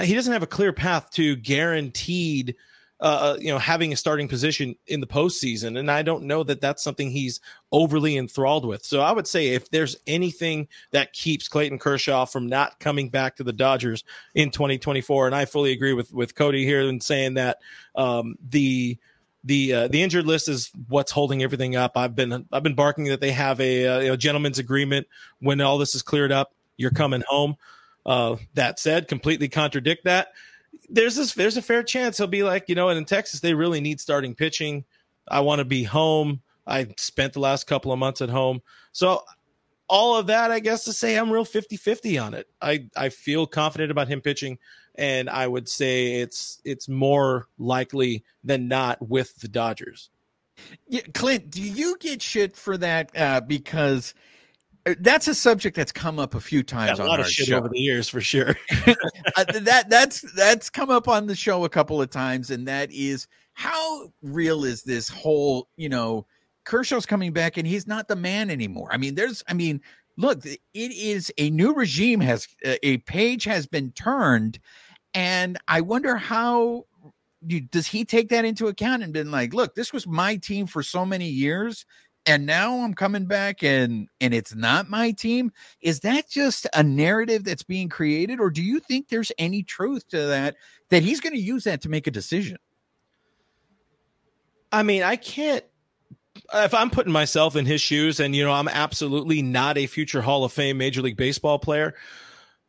[0.00, 2.56] He doesn't have a clear path to guaranteed
[3.02, 5.76] uh, you know, having a starting position in the postseason.
[5.76, 7.40] And I don't know that that's something he's
[7.72, 8.84] overly enthralled with.
[8.84, 13.36] So I would say if there's anything that keeps Clayton Kershaw from not coming back
[13.36, 14.04] to the Dodgers
[14.36, 17.58] in 2024, and I fully agree with with Cody here in saying that
[17.96, 18.96] um, the
[19.42, 21.96] the uh, the injured list is what's holding everything up.
[21.96, 25.08] I've been I've been barking that they have a, a uh, gentleman's agreement
[25.40, 26.54] when all this is cleared up.
[26.76, 27.56] You're coming home.
[28.06, 30.28] Uh, that said, completely contradict that
[30.88, 33.54] there's this there's a fair chance he'll be like, you know, and in Texas they
[33.54, 34.84] really need starting pitching.
[35.28, 36.42] I want to be home.
[36.66, 38.62] I spent the last couple of months at home.
[38.92, 39.22] So
[39.88, 42.48] all of that, I guess to say I'm real 50-50 on it.
[42.60, 44.58] I I feel confident about him pitching
[44.96, 50.10] and I would say it's it's more likely than not with the Dodgers.
[50.86, 54.14] Yeah, Clint, do you get shit for that uh, because–
[54.98, 57.58] that's a subject that's come up a few times yeah, a lot of shit show.
[57.58, 58.56] over the years for sure.
[59.36, 63.28] that that's that's come up on the show a couple of times, and that is
[63.54, 66.26] how real is this whole you know
[66.64, 68.88] Kershaw's coming back and he's not the man anymore.
[68.90, 69.80] I mean, there's I mean,
[70.16, 74.58] look, it is a new regime has a page has been turned,
[75.14, 76.86] and I wonder how
[77.46, 80.66] you, does he take that into account and been like, look, this was my team
[80.66, 81.84] for so many years
[82.26, 85.52] and now I'm coming back and and it's not my team.
[85.80, 90.08] Is that just a narrative that's being created or do you think there's any truth
[90.08, 90.56] to that
[90.90, 92.58] that he's going to use that to make a decision?
[94.70, 95.64] I mean, I can't
[96.54, 100.22] if I'm putting myself in his shoes and you know, I'm absolutely not a future
[100.22, 101.94] Hall of Fame Major League Baseball player.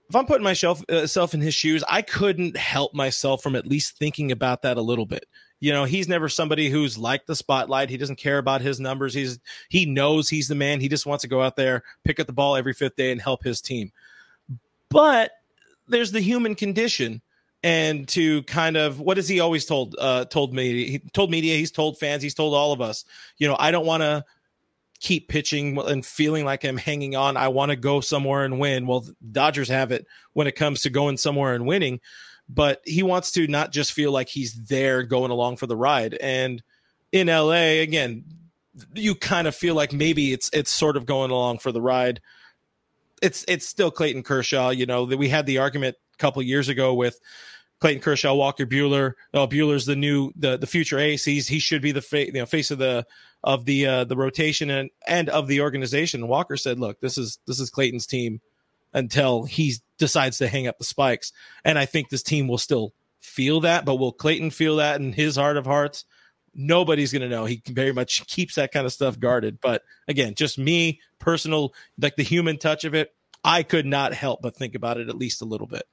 [0.09, 3.97] If I'm putting myself uh, in his shoes, I couldn't help myself from at least
[3.97, 5.25] thinking about that a little bit
[5.63, 7.89] you know he's never somebody who's like the spotlight.
[7.89, 9.13] He doesn't care about his numbers.
[9.13, 10.81] He's he knows he's the man.
[10.81, 13.21] He just wants to go out there pick up the ball every fifth day and
[13.21, 13.93] help his team.
[14.89, 15.31] But
[15.87, 17.21] there's the human condition
[17.63, 20.85] and to kind of what has he always told uh told me?
[20.85, 23.05] He told media he's told fans he's told all of us
[23.37, 24.25] you know i don't want to
[24.99, 27.37] keep pitching and feeling like i'm hanging on.
[27.37, 28.85] I want to go somewhere and win.
[28.85, 32.01] Well dodgers have it when it comes to going somewhere and winning
[32.49, 36.13] but he wants to not just feel like he's there going along for the ride.
[36.15, 36.61] And
[37.11, 38.25] in LA, again,
[38.93, 42.21] you kind of feel like maybe it's it's sort of going along for the ride.
[43.21, 44.69] It's it's still Clayton Kershaw.
[44.69, 47.19] You know that we had the argument a couple years ago with
[47.79, 49.13] Clayton Kershaw, Walker Buehler.
[49.33, 51.23] Oh, Buehler's the new the the future ace.
[51.23, 53.05] He's he should be the fa- you know face of the
[53.43, 56.27] of the uh, the rotation and and of the organization.
[56.27, 58.41] Walker said, "Look, this is this is Clayton's team
[58.93, 61.31] until he decides to hang up the spikes.
[61.65, 65.13] And I think this team will still feel that, but will Clayton feel that in
[65.13, 66.05] his heart of hearts?
[66.53, 67.45] nobody's going to know.
[67.45, 69.59] He very much keeps that kind of stuff guarded.
[69.61, 74.41] But again, just me, personal, like the human touch of it, I could not help
[74.41, 75.83] but think about it at least a little bit.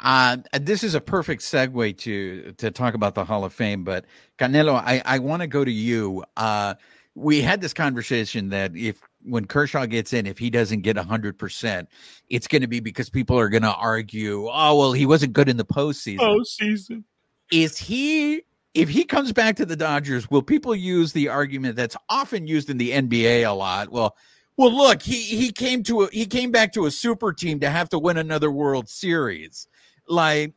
[0.00, 3.84] Uh, this is a perfect segue to to talk about the Hall of Fame.
[3.84, 4.06] But
[4.38, 6.24] Canelo, I, I want to go to you.
[6.36, 6.74] Uh,
[7.14, 11.38] we had this conversation that if when Kershaw gets in, if he doesn't get hundred
[11.38, 11.88] percent,
[12.28, 15.48] it's going to be because people are going to argue, oh well, he wasn't good
[15.48, 16.18] in the postseason.
[16.18, 17.04] Postseason.
[17.52, 18.42] Is he?
[18.72, 22.70] If he comes back to the Dodgers, will people use the argument that's often used
[22.70, 23.90] in the NBA a lot?
[23.90, 24.16] Well,
[24.56, 27.70] well, look, he he came to a, he came back to a super team to
[27.70, 29.66] have to win another World Series.
[30.06, 30.52] Like,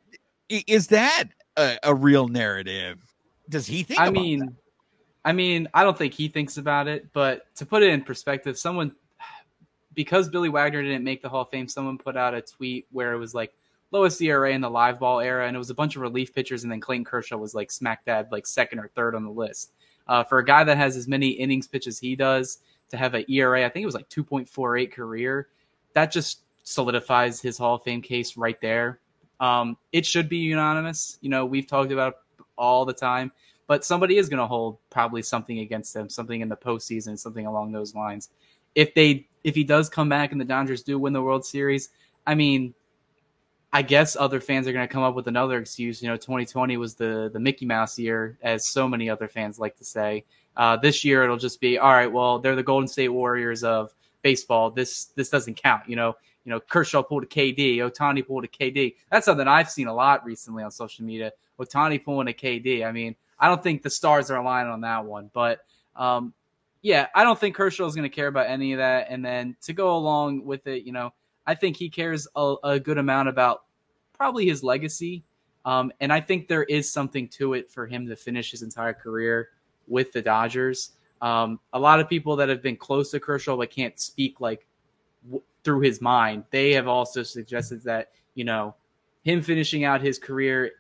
[0.50, 1.26] is that
[1.58, 3.02] a, a real narrative?
[3.50, 4.00] Does he think?
[4.00, 4.54] I mean, that?
[5.26, 8.58] I mean, I don't think he thinks about it, but to put it in perspective,
[8.58, 8.94] someone
[9.94, 13.14] because Billy Wagner didn't make the Hall of Fame, someone put out a tweet where
[13.14, 13.54] it was like
[13.92, 16.64] lowest ERA in the live ball era, and it was a bunch of relief pitchers,
[16.64, 19.72] and then Clayton Kershaw was like smack dab, like second or third on the list.
[20.08, 22.60] Uh, for a guy that has as many innings pitched as he does,
[22.90, 25.48] to have an ERA, I think it was like 2.48 career,
[25.94, 29.00] that just solidifies his Hall of Fame case right there.
[29.40, 31.18] Um, it should be unanimous.
[31.22, 32.18] You know, we've talked about
[32.58, 33.32] all the time,
[33.68, 37.46] but somebody is going to hold probably something against them, something in the postseason, something
[37.46, 38.30] along those lines.
[38.76, 41.90] If they, if he does come back and the Dodgers do win the World Series,
[42.26, 42.74] I mean,
[43.72, 46.02] I guess other fans are going to come up with another excuse.
[46.02, 49.76] You know, 2020 was the the Mickey Mouse year, as so many other fans like
[49.78, 50.26] to say.
[50.56, 52.12] Uh, this year, it'll just be all right.
[52.12, 54.70] Well, they're the Golden State Warriors of baseball.
[54.70, 55.90] This this doesn't count.
[55.90, 58.96] You know, you know, Kershaw pulled a KD, Ohtani pulled a KD.
[59.10, 61.32] That's something I've seen a lot recently on social media.
[61.60, 62.86] Ohtani pulling a KD.
[62.86, 65.60] I mean, I don't think the stars are aligning on that one, but
[65.98, 66.34] um,
[66.82, 69.08] yeah, I don't think Kershaw is going to care about any of that.
[69.10, 71.14] And then to go along with it, you know,
[71.46, 73.64] I think he cares a, a good amount about
[74.14, 75.26] probably his legacy.
[75.66, 78.94] Um, and I think there is something to it for him to finish his entire
[78.94, 79.50] career
[79.90, 80.92] with the Dodgers.
[81.22, 84.66] Um, a lot of people that have been close to Kershaw but can't speak like
[85.66, 86.46] through his mind.
[86.50, 88.76] They have also suggested that, you know,
[89.26, 90.72] him finishing out his career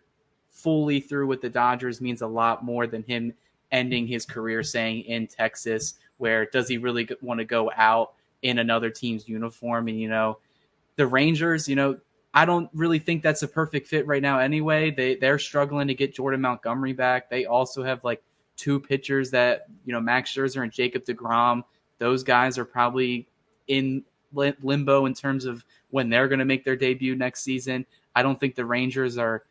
[0.53, 3.33] fully through with the Dodgers means a lot more than him
[3.71, 8.13] ending his career saying in Texas, where does he really want to go out
[8.43, 9.87] in another team's uniform?
[9.87, 10.37] And, you know,
[10.95, 11.97] the Rangers, you know,
[12.35, 14.91] I don't really think that's a perfect fit right now anyway.
[14.91, 17.29] They they're struggling to get Jordan Montgomery back.
[17.29, 18.23] They also have like
[18.55, 21.63] two pitchers that, you know, Max Scherzer and Jacob DeGrom.
[21.99, 23.27] Those guys are probably
[23.67, 27.85] in limbo in terms of when they're going to make their debut next season.
[28.15, 29.43] I don't think the Rangers are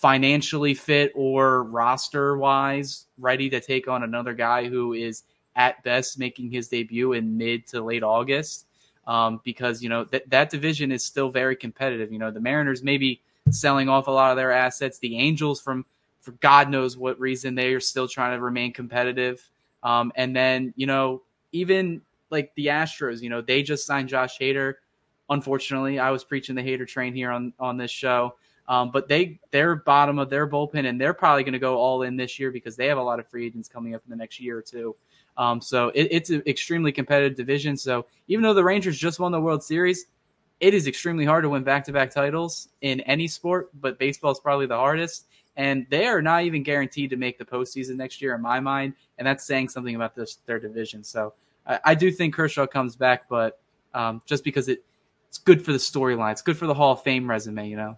[0.00, 5.22] financially fit or roster wise ready to take on another guy who is
[5.56, 8.66] at best making his debut in mid to late August.
[9.06, 12.10] Um, because you know that that division is still very competitive.
[12.10, 14.98] You know the Mariners maybe selling off a lot of their assets.
[14.98, 15.84] The Angels, from
[16.22, 19.46] for God knows what reason, they are still trying to remain competitive.
[19.82, 24.38] Um, and then you know even like the Astros, you know, they just signed Josh
[24.38, 24.74] Hader.
[25.28, 28.36] Unfortunately, I was preaching the Hader train here on on this show.
[28.66, 32.02] Um, but they they're bottom of their bullpen, and they're probably going to go all
[32.02, 34.16] in this year because they have a lot of free agents coming up in the
[34.16, 34.96] next year or two.
[35.36, 37.76] Um, so it, it's an extremely competitive division.
[37.76, 40.06] So even though the Rangers just won the World Series,
[40.60, 44.32] it is extremely hard to win back to back titles in any sport, but baseball
[44.32, 45.26] is probably the hardest.
[45.56, 48.94] And they are not even guaranteed to make the postseason next year, in my mind.
[49.18, 51.04] And that's saying something about this their division.
[51.04, 51.34] So
[51.66, 53.60] I, I do think Kershaw comes back, but
[53.92, 54.84] um, just because it
[55.28, 57.96] it's good for the storyline, it's good for the Hall of Fame resume, you know.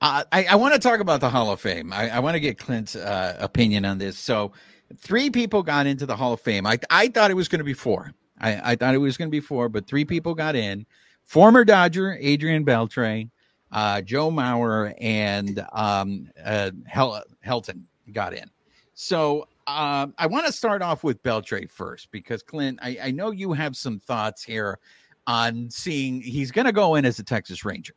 [0.00, 1.92] Uh, I, I want to talk about the Hall of Fame.
[1.92, 4.18] I, I want to get Clint's uh, opinion on this.
[4.18, 4.52] So,
[4.96, 6.66] three people got into the Hall of Fame.
[6.66, 8.12] I, I thought it was going to be four.
[8.40, 10.86] I, I thought it was going to be four, but three people got in.
[11.24, 13.28] Former Dodger Adrian Beltre,
[13.72, 17.82] uh, Joe Mauer, and um, uh, Hel- Helton
[18.12, 18.48] got in.
[18.94, 23.30] So um, I want to start off with Beltre first because Clint, I, I know
[23.30, 24.78] you have some thoughts here
[25.26, 27.94] on seeing he's going to go in as a Texas Ranger,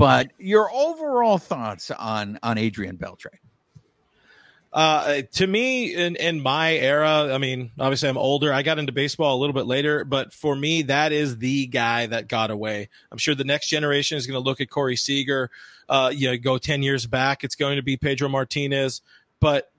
[0.00, 3.26] but your overall thoughts on on Adrian Beltre.
[4.72, 8.52] Uh, to me, in, in my era, I mean, obviously I'm older.
[8.52, 12.06] I got into baseball a little bit later, but for me, that is the guy
[12.06, 12.88] that got away.
[13.10, 15.50] I'm sure the next generation is going to look at Corey Seager.
[15.88, 19.02] Uh, you know, go 10 years back, it's going to be Pedro Martinez.
[19.40, 19.72] But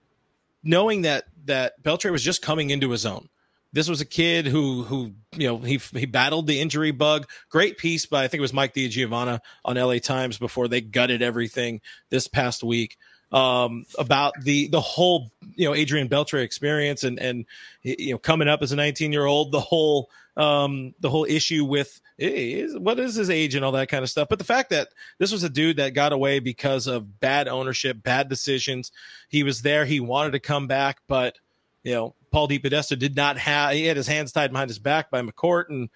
[0.62, 3.30] knowing that that Beltre was just coming into his own.
[3.74, 7.28] This was a kid who who you know he he battled the injury bug.
[7.50, 11.22] Great piece by I think it was Mike DiGiovanna on LA Times before they gutted
[11.22, 12.98] everything this past week.
[13.32, 17.46] um, about the the whole you know Adrian Beltre experience and and
[17.82, 21.66] you know coming up as a 19 year old, the whole um, the whole issue
[21.66, 24.28] with hey, what is his age and all that kind of stuff.
[24.30, 28.04] But the fact that this was a dude that got away because of bad ownership,
[28.04, 28.92] bad decisions.
[29.30, 31.38] He was there, he wanted to come back, but
[31.84, 35.10] you know Paul DePodesta did not have he had his hands tied behind his back
[35.10, 35.90] by McCourt and.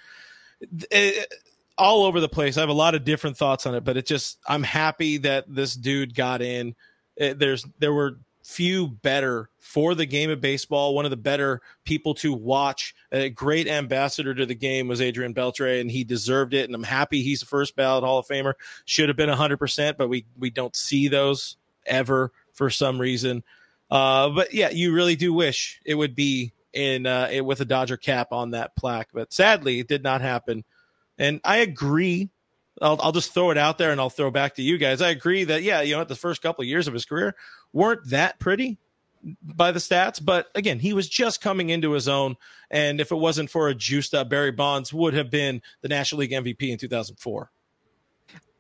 [0.89, 1.31] It,
[1.77, 2.55] all over the place.
[2.55, 5.43] I have a lot of different thoughts on it, but it just I'm happy that
[5.53, 6.73] this dude got in
[7.17, 10.93] Eh, there's there were few better for the game of baseball.
[10.93, 12.93] One of the better people to watch.
[13.11, 16.65] A great ambassador to the game was Adrian Beltre, and he deserved it.
[16.65, 18.53] And I'm happy he's the first ballot Hall of Famer.
[18.85, 23.43] Should have been 100%, but we we don't see those ever for some reason.
[23.95, 27.65] Uh, but yeah, you really do wish it would be in uh, it, with a
[27.65, 30.65] Dodger cap on that plaque, but sadly, it did not happen.
[31.17, 32.29] And I agree
[32.81, 35.01] I'll, I'll just throw it out there and I'll throw back to you guys.
[35.01, 37.35] I agree that, yeah, you know, the first couple of years of his career
[37.71, 38.77] weren't that pretty
[39.41, 42.35] by the stats, but again, he was just coming into his own.
[42.69, 46.19] And if it wasn't for a juiced up Barry Bonds, would have been the National
[46.19, 47.49] League MVP in 2004.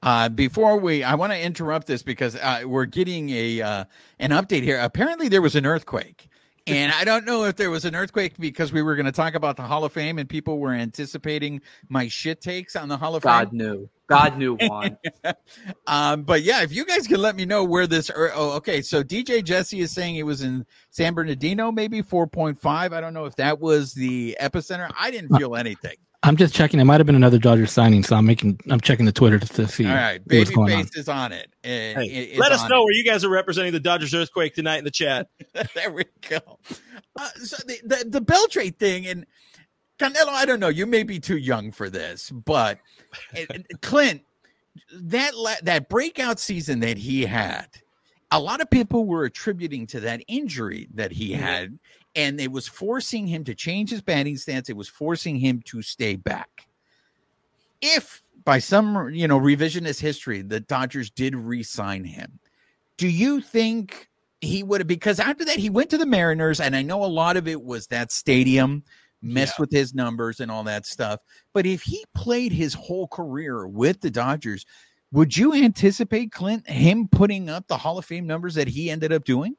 [0.05, 3.85] Uh, before we, I want to interrupt this because uh, we're getting a uh,
[4.19, 4.79] an update here.
[4.79, 6.29] Apparently, there was an earthquake
[6.67, 9.35] and I don't know if there was an earthquake because we were going to talk
[9.35, 13.15] about the Hall of Fame and people were anticipating my shit takes on the Hall
[13.15, 13.59] of God Fame.
[13.59, 13.89] God knew.
[14.07, 14.97] God knew Juan.
[15.87, 18.09] um, but yeah, if you guys can let me know where this.
[18.15, 18.81] oh, okay.
[18.81, 22.93] So DJ Jesse is saying it was in San Bernardino, maybe four point five.
[22.93, 24.91] I don't know if that was the epicenter.
[24.97, 25.97] I didn't feel anything.
[26.25, 26.79] I'm just checking.
[26.79, 28.59] It might have been another Dodgers signing, so I'm making.
[28.69, 29.85] I'm checking the Twitter to, to see.
[29.85, 31.49] All right, Babyface is on it.
[31.63, 32.85] it, hey, let us know it.
[32.85, 35.27] where you guys are representing the Dodgers earthquake tonight in the chat.
[35.75, 36.39] there we go.
[37.15, 39.25] Uh, so the the, the Beltre thing and
[39.99, 40.67] Canelo, I don't know.
[40.67, 42.79] You may be too young for this, but
[43.81, 44.23] Clint,
[44.93, 47.67] that that breakout season that he had,
[48.31, 51.77] a lot of people were attributing to that injury that he had,
[52.15, 54.69] and it was forcing him to change his batting stance.
[54.69, 56.67] It was forcing him to stay back.
[57.81, 62.39] If by some you know revisionist history, the Dodgers did re-sign him,
[62.97, 64.09] do you think
[64.41, 64.87] he would have?
[64.87, 67.61] Because after that, he went to the Mariners, and I know a lot of it
[67.61, 68.83] was that stadium
[69.21, 69.61] messed yeah.
[69.61, 71.19] with his numbers and all that stuff.
[71.53, 74.65] But if he played his whole career with the Dodgers,
[75.11, 79.11] would you anticipate Clint him putting up the Hall of Fame numbers that he ended
[79.11, 79.55] up doing?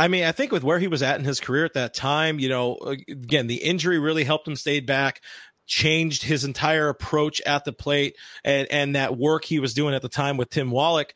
[0.00, 2.38] I mean, I think with where he was at in his career at that time,
[2.38, 2.76] you know,
[3.06, 5.20] again, the injury really helped him stay back,
[5.66, 10.00] changed his entire approach at the plate, and and that work he was doing at
[10.00, 11.12] the time with Tim Wallach,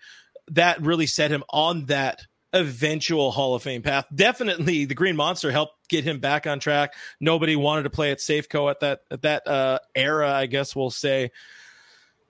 [0.48, 2.20] that really set him on that
[2.52, 4.04] eventual Hall of Fame path.
[4.14, 6.92] Definitely, the Green Monster helped get him back on track.
[7.18, 10.90] Nobody wanted to play at Safeco at that at that uh, era, I guess we'll
[10.90, 11.30] say.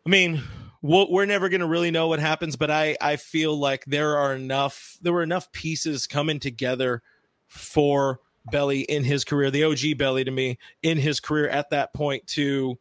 [0.06, 0.40] I mean,
[0.84, 4.18] we'll, we're never going to really know what happens, but I I feel like there
[4.18, 7.02] are enough there were enough pieces coming together
[7.48, 8.20] for
[8.50, 12.26] Belly in his career, the OG Belly to me in his career at that point
[12.28, 12.78] to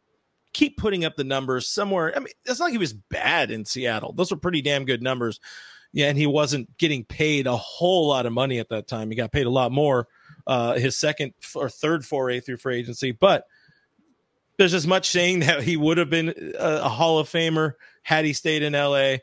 [0.52, 2.12] keep putting up the numbers somewhere.
[2.14, 5.02] I mean, it's not like he was bad in Seattle; those were pretty damn good
[5.02, 5.40] numbers.
[5.92, 9.10] Yeah, and he wasn't getting paid a whole lot of money at that time.
[9.10, 10.08] He got paid a lot more
[10.46, 13.46] uh, his second or third foray through free agency, but
[14.56, 16.28] there's as much saying that he would have been
[16.58, 19.16] a, a Hall of Famer had he stayed in LA.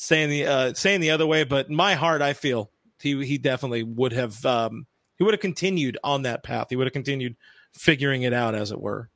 [0.00, 3.36] Saying the uh, saying the other way, but in my heart, I feel he he
[3.36, 4.86] definitely would have um,
[5.16, 6.68] he would have continued on that path.
[6.70, 7.34] He would have continued
[7.72, 9.10] figuring it out, as it were.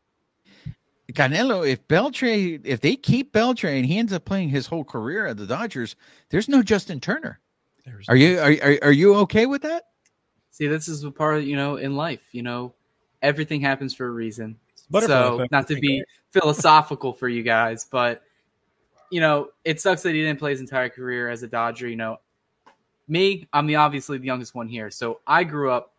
[1.12, 5.26] Canelo, if Beltre, if they keep Beltre and he ends up playing his whole career
[5.26, 5.94] at the Dodgers,
[6.30, 7.38] there's no Justin Turner.
[7.84, 9.84] There's are no you are, are are you okay with that?
[10.50, 12.22] See, this is the part you know in life.
[12.32, 12.74] You know,
[13.20, 14.58] everything happens for a reason.
[15.00, 18.22] So, not to be philosophical for you guys, but
[19.10, 21.88] you know, it sucks that he didn't play his entire career as a Dodger.
[21.88, 22.18] You know,
[23.08, 25.92] me, I'm the obviously the youngest one here, so I grew up.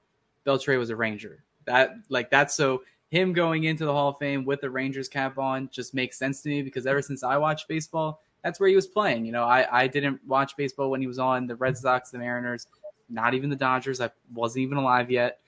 [0.45, 1.43] Beltre was a Ranger.
[1.65, 5.37] That like that's so him going into the Hall of Fame with the Rangers cap
[5.37, 8.75] on just makes sense to me because ever since I watched baseball, that's where he
[8.75, 9.25] was playing.
[9.25, 12.17] You know, I I didn't watch baseball when he was on the Red Sox, the
[12.17, 12.67] Mariners,
[13.09, 14.01] not even the Dodgers.
[14.01, 15.39] I wasn't even alive yet.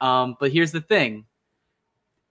[0.00, 1.24] Um, but here's the thing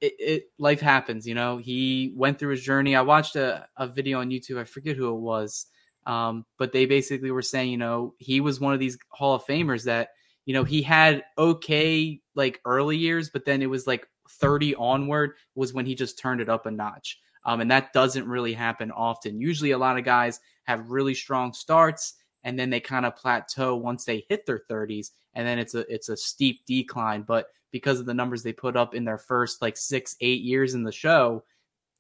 [0.01, 1.57] it, it, life happens, you know.
[1.57, 2.95] He went through his journey.
[2.95, 4.59] I watched a, a video on YouTube.
[4.59, 5.67] I forget who it was,
[6.05, 9.45] um, but they basically were saying, you know, he was one of these Hall of
[9.45, 10.09] Famers that,
[10.45, 15.31] you know, he had okay like early years, but then it was like 30 onward
[15.55, 17.19] was when he just turned it up a notch.
[17.45, 19.39] Um, and that doesn't really happen often.
[19.39, 23.75] Usually, a lot of guys have really strong starts and then they kind of plateau
[23.75, 27.23] once they hit their 30s, and then it's a it's a steep decline.
[27.23, 30.76] But because of the numbers they put up in their first like six, eight years
[30.76, 31.43] in the show,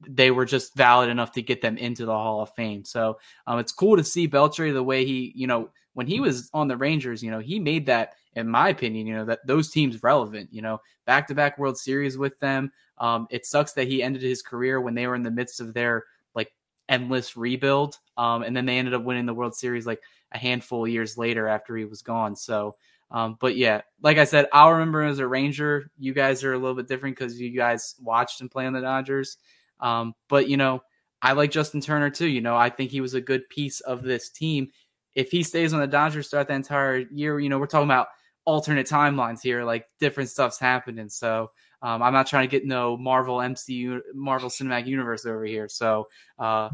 [0.07, 2.85] they were just valid enough to get them into the Hall of Fame.
[2.85, 3.17] So
[3.47, 6.67] um, it's cool to see Beltre the way he, you know, when he was on
[6.67, 10.03] the Rangers, you know, he made that, in my opinion, you know, that those teams
[10.03, 12.71] relevant, you know, back to back World Series with them.
[12.99, 15.73] Um, it sucks that he ended his career when they were in the midst of
[15.73, 16.05] their
[16.35, 16.53] like
[16.87, 17.97] endless rebuild.
[18.15, 20.01] Um, and then they ended up winning the World Series like
[20.31, 22.35] a handful of years later after he was gone.
[22.35, 22.75] So,
[23.13, 25.91] um, but yeah, like I said, I'll remember as a Ranger.
[25.99, 28.81] You guys are a little bit different because you guys watched him play on the
[28.81, 29.37] Dodgers.
[29.79, 30.81] Um, but you know,
[31.21, 32.27] I like Justin Turner too.
[32.27, 34.69] You know, I think he was a good piece of this team.
[35.13, 38.07] If he stays on the Dodgers throughout the entire year, you know, we're talking about
[38.45, 41.07] alternate timelines here, like different stuff's happening.
[41.07, 41.51] So
[41.83, 45.69] um, I'm not trying to get no Marvel MCU, Marvel Cinematic Universe over here.
[45.69, 46.07] So
[46.39, 46.69] uh,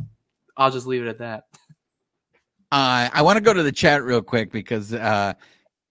[0.56, 1.44] I'll just leave it at that.
[2.72, 5.34] Uh, I want to go to the chat real quick because uh,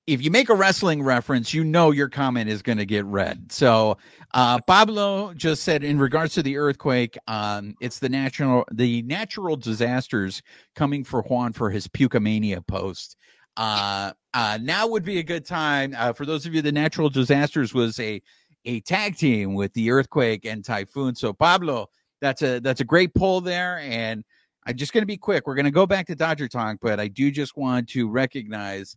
[0.09, 3.52] if you make a wrestling reference, you know your comment is going to get read.
[3.52, 3.98] So
[4.32, 9.54] uh, Pablo just said in regards to the earthquake, um, it's the natural the natural
[9.54, 10.42] disasters
[10.74, 13.16] coming for Juan for his Pucamania post.
[13.59, 16.62] Uh, uh, now would be a good time uh, for those of you.
[16.62, 18.22] The natural disasters was a
[18.64, 21.16] a tag team with the earthquake and typhoon.
[21.16, 21.90] So Pablo,
[22.22, 24.24] that's a that's a great pull there, and
[24.64, 25.46] I'm just going to be quick.
[25.46, 28.96] We're going to go back to Dodger talk, but I do just want to recognize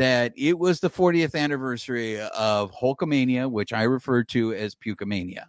[0.00, 5.44] that it was the 40th anniversary of Hulkamania, which I refer to as Pucamania.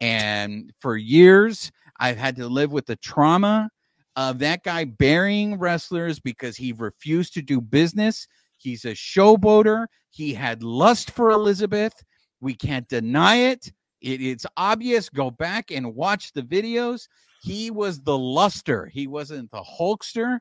[0.00, 3.68] And for years, I've had to live with the trauma
[4.14, 8.28] of that guy burying wrestlers because he refused to do business.
[8.56, 9.88] He's a showboater.
[10.10, 11.94] He had lust for Elizabeth.
[12.40, 13.72] We can't deny it.
[14.00, 14.22] it.
[14.22, 15.08] It's obvious.
[15.08, 17.08] Go back and watch the videos.
[17.42, 18.86] He was the luster.
[18.86, 20.38] He wasn't the Hulkster.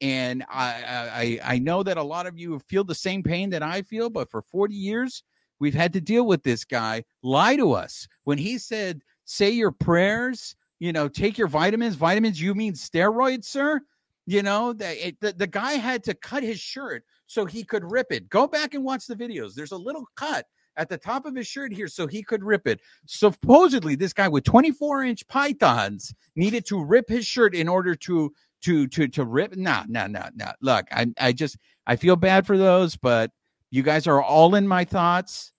[0.00, 3.62] And I, I I know that a lot of you feel the same pain that
[3.62, 5.24] I feel, but for 40 years,
[5.58, 8.06] we've had to deal with this guy lie to us.
[8.24, 11.96] When he said, say your prayers, you know, take your vitamins.
[11.96, 13.80] Vitamins, you mean steroids, sir?
[14.26, 18.08] You know, the, the, the guy had to cut his shirt so he could rip
[18.10, 18.28] it.
[18.28, 19.54] Go back and watch the videos.
[19.54, 20.46] There's a little cut
[20.76, 22.80] at the top of his shirt here so he could rip it.
[23.06, 28.32] Supposedly, this guy with 24 inch pythons needed to rip his shirt in order to
[28.62, 29.56] to to to rip.
[29.56, 30.50] No, no, no, no.
[30.60, 31.56] Look, I I just
[31.86, 33.30] I feel bad for those, but
[33.70, 35.52] you guys are all in my thoughts.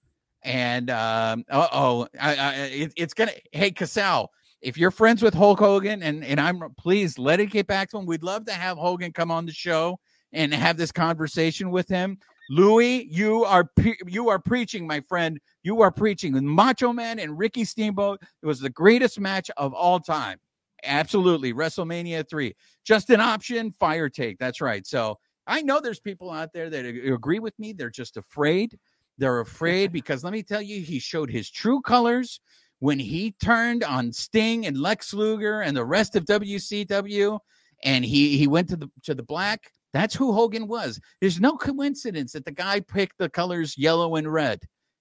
[0.44, 3.34] And um, uh oh, it, it's gonna.
[3.52, 4.32] Hey, Casal,
[4.62, 7.98] if you're friends with Hulk Hogan, and and I'm please let it get back to
[7.98, 8.06] him.
[8.06, 10.00] We'd love to have Hogan come on the show
[10.32, 12.18] and have this conversation with him.
[12.50, 15.40] Louis, you are pre- you are preaching, my friend.
[15.64, 16.34] You are preaching.
[16.46, 18.22] Macho Man and Ricky Steamboat.
[18.42, 20.40] It was the greatest match of all time.
[20.84, 21.54] Absolutely.
[21.54, 22.56] WrestleMania 3.
[22.84, 24.38] Just an option, fire take.
[24.40, 24.86] That's right.
[24.86, 25.18] So
[25.48, 27.74] I know there's people out there that agree with me.
[27.74, 28.78] They're just afraid.
[29.18, 32.40] They're afraid because let me tell you, he showed his true colors
[32.80, 37.40] when he turned on Sting and Lex Luger and the rest of WCW
[37.84, 39.72] and he he went to the to the black.
[39.94, 41.00] That's who Hogan was.
[41.20, 44.60] There's no coincidence that the guy picked the colors yellow and red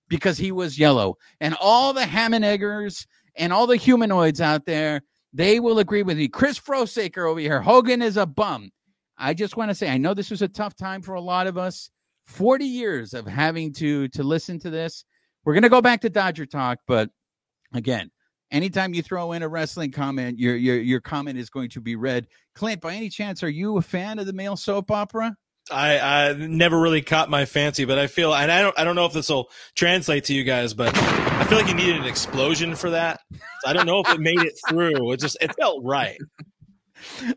[0.09, 1.17] because he was yellow.
[1.41, 3.07] And all the Ham Eggers
[3.37, 5.03] and all the humanoids out there
[5.33, 6.29] they will agree with me.
[6.29, 7.61] Chris Frosaker over here.
[7.61, 8.71] Hogan is a bum.
[9.17, 11.47] I just want to say, I know this was a tough time for a lot
[11.47, 11.91] of us.
[12.27, 15.05] 40 years of having to to listen to this.
[15.45, 17.09] We're gonna go back to Dodger talk, but
[17.73, 18.11] again,
[18.51, 21.97] anytime you throw in a wrestling comment, your your your comment is going to be
[21.97, 22.27] read.
[22.55, 25.35] Clint, by any chance, are you a fan of the male soap opera?
[25.71, 28.97] I, I never really caught my fancy, but I feel, and I don't, I don't
[28.97, 30.95] know if this will translate to you guys, but
[31.49, 33.21] feel like you needed an explosion for that.
[33.65, 35.13] I don't know if it made it through.
[35.13, 36.19] It just, it felt right.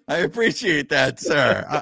[0.09, 1.65] I appreciate that, sir.
[1.69, 1.81] uh,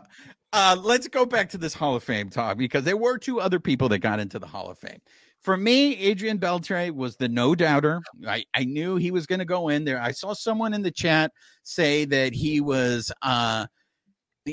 [0.54, 3.60] uh, let's go back to this Hall of Fame talk because there were two other
[3.60, 5.00] people that got into the Hall of Fame.
[5.42, 8.00] For me, Adrian Beltre was the no doubter.
[8.28, 10.00] I, I knew he was going to go in there.
[10.00, 11.32] I saw someone in the chat
[11.64, 13.66] say that he was uh,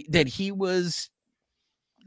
[0.08, 1.10] that he was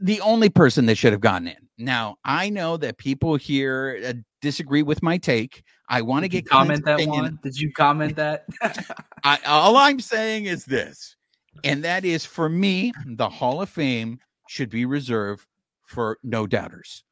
[0.00, 1.68] the only person that should have gotten in.
[1.78, 5.62] Now, I know that people here uh, disagree with my take.
[5.88, 7.38] I want to get comment that one.
[7.42, 8.46] Did you comment that?
[9.24, 11.16] I, all I'm saying is this,
[11.64, 15.46] and that is for me, the Hall of Fame should be reserved
[15.86, 17.04] for no doubters.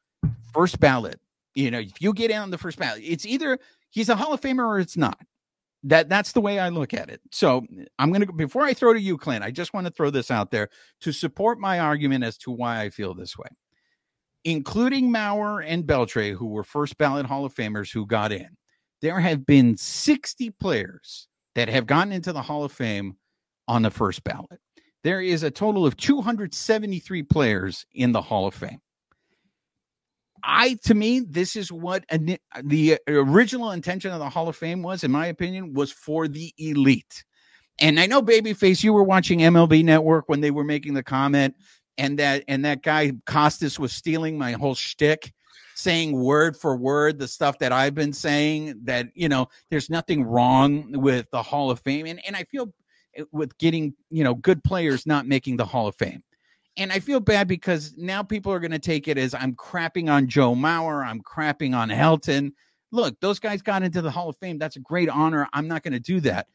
[0.53, 1.20] First ballot.
[1.55, 3.59] You know, if you get in on the first ballot, it's either
[3.91, 5.18] he's a Hall of Famer or it's not
[5.85, 7.20] that that's the way I look at it.
[7.31, 7.64] So
[7.99, 10.51] I'm gonna before I throw to you, Clint, I just want to throw this out
[10.51, 10.68] there
[11.03, 13.49] to support my argument as to why I feel this way.
[14.45, 18.49] Including Mauer and Beltre, who were first ballot Hall of Famers who got in,
[19.03, 23.16] there have been 60 players that have gotten into the Hall of Fame
[23.66, 24.61] on the first ballot.
[25.05, 28.81] There is a total of 273 players in the Hall of Fame.
[30.43, 35.05] I to me, this is what the original intention of the Hall of Fame was,
[35.05, 37.24] in my opinion, was for the elite.
[37.80, 41.55] And I know, Babyface, you were watching MLB Network when they were making the comment,
[41.97, 45.32] and that and that guy Costas was stealing my whole shtick,
[45.74, 48.80] saying word for word the stuff that I've been saying.
[48.84, 52.72] That you know, there's nothing wrong with the Hall of Fame, and and I feel
[53.16, 56.22] eh, with getting you know good players not making the Hall of Fame.
[56.79, 60.11] And I feel bad because now people are going to take it as I'm crapping
[60.11, 62.53] on Joe Mauer, I'm crapping on Helton.
[62.93, 64.59] Look, those guys got into the Hall of Fame.
[64.59, 65.49] That's a great honor.
[65.53, 66.47] I'm not going to do that.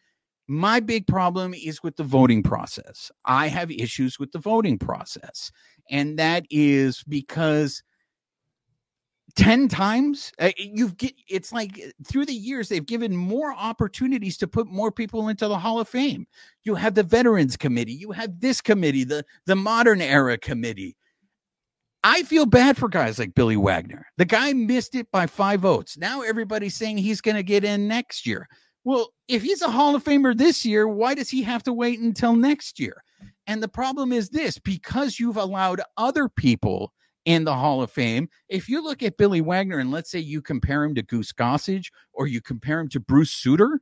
[0.47, 3.11] My big problem is with the voting process.
[3.25, 5.51] I have issues with the voting process.
[5.89, 7.83] And that is because
[9.35, 10.31] 10 times?
[10.39, 14.67] Uh, you've get it's like uh, through the years they've given more opportunities to put
[14.67, 16.27] more people into the hall of fame.
[16.63, 20.95] You have the veterans committee you have this committee the the modern era committee.
[22.03, 24.05] I feel bad for guys like billy wagner.
[24.17, 25.97] The guy missed it by five votes.
[25.97, 28.47] Now everybody's saying he's going to get in next year.
[28.83, 31.99] Well if he's a hall of famer this year why does he have to wait
[31.99, 33.03] until next year?
[33.47, 36.93] And the problem is this because you've allowed other people
[37.25, 38.29] in the Hall of Fame.
[38.49, 41.87] If you look at Billy Wagner and let's say you compare him to Goose Gossage
[42.13, 43.81] or you compare him to Bruce Sutter,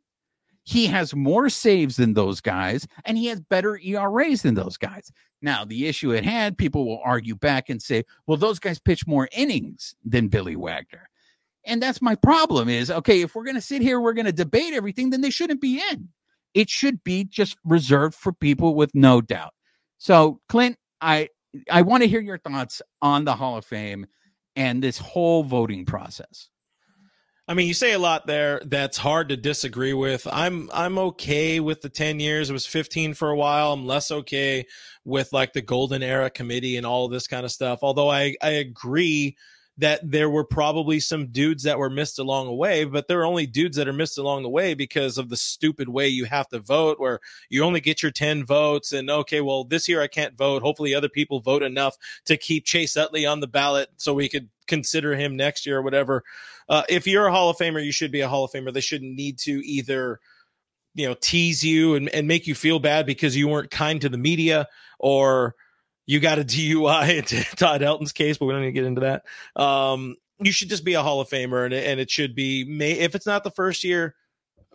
[0.63, 5.11] he has more saves than those guys and he has better ERAs than those guys.
[5.41, 9.07] Now, the issue at hand, people will argue back and say, well, those guys pitch
[9.07, 11.09] more innings than Billy Wagner.
[11.65, 14.31] And that's my problem is okay, if we're going to sit here, we're going to
[14.31, 16.09] debate everything, then they shouldn't be in.
[16.53, 19.53] It should be just reserved for people with no doubt.
[19.97, 21.29] So, Clint, I
[21.69, 24.05] I want to hear your thoughts on the Hall of Fame
[24.55, 26.49] and this whole voting process.
[27.47, 30.25] I mean, you say a lot there that's hard to disagree with.
[30.31, 32.49] I'm I'm okay with the 10 years.
[32.49, 33.73] It was 15 for a while.
[33.73, 34.65] I'm less okay
[35.03, 37.79] with like the golden era committee and all this kind of stuff.
[37.81, 39.35] Although I I agree
[39.81, 43.25] that there were probably some dudes that were missed along the way, but there are
[43.25, 46.47] only dudes that are missed along the way because of the stupid way you have
[46.49, 47.19] to vote, where
[47.49, 48.93] you only get your 10 votes.
[48.93, 50.61] And okay, well, this year I can't vote.
[50.61, 54.49] Hopefully, other people vote enough to keep Chase Utley on the ballot so we could
[54.67, 56.23] consider him next year or whatever.
[56.69, 58.71] Uh, if you're a Hall of Famer, you should be a Hall of Famer.
[58.71, 60.19] They shouldn't need to either
[60.93, 64.09] you know tease you and, and make you feel bad because you weren't kind to
[64.09, 64.67] the media
[64.99, 65.55] or
[66.11, 69.01] you got a DUI in Todd Helton's case, but we don't need to get into
[69.01, 69.23] that.
[69.55, 72.91] Um, you should just be a Hall of Famer, and, and it should be may
[72.91, 74.15] if it's not the first year,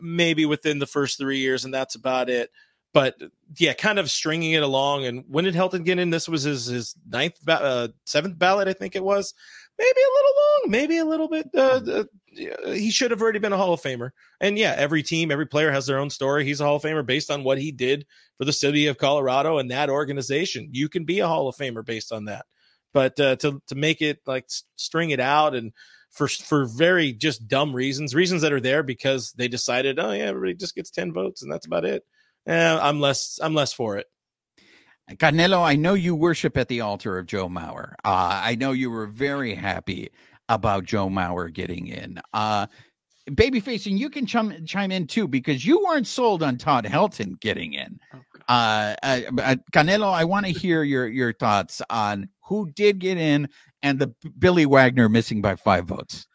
[0.01, 2.51] maybe within the first three years, and that's about it.
[2.95, 3.17] But
[3.59, 5.05] yeah, kind of stringing it along.
[5.05, 6.09] And when did Helton get in?
[6.09, 9.35] This was his his ninth, uh, seventh ballot, I think it was
[9.79, 11.51] maybe a little long, maybe a little bit.
[11.55, 12.05] Uh, uh,
[12.37, 14.11] he should have already been a Hall of Famer.
[14.41, 16.45] And yeah, every team, every player has their own story.
[16.45, 18.07] He's a Hall of Famer based on what he did
[18.39, 20.69] for the city of Colorado and that organization.
[20.73, 22.47] You can be a Hall of Famer based on that.
[22.93, 25.73] But uh, to to make it like string it out and
[26.11, 30.25] for for very just dumb reasons, reasons that are there because they decided, oh yeah,
[30.25, 32.05] everybody just gets ten votes and that's about it.
[32.47, 34.07] Eh, I'm less I'm less for it.
[35.11, 37.93] Canelo, I know you worship at the altar of Joe Mauer.
[38.05, 40.11] Uh, I know you were very happy
[40.49, 42.21] about Joe Mauer getting in.
[42.33, 42.67] Uh,
[43.31, 47.41] Babyface, and you can chime, chime in too because you weren't sold on Todd Helton
[47.41, 47.99] getting in.
[48.15, 53.01] Oh, uh, uh, uh, Canelo, I want to hear your your thoughts on who did
[53.01, 53.49] get in
[53.83, 56.27] and the Billy Wagner missing by five votes.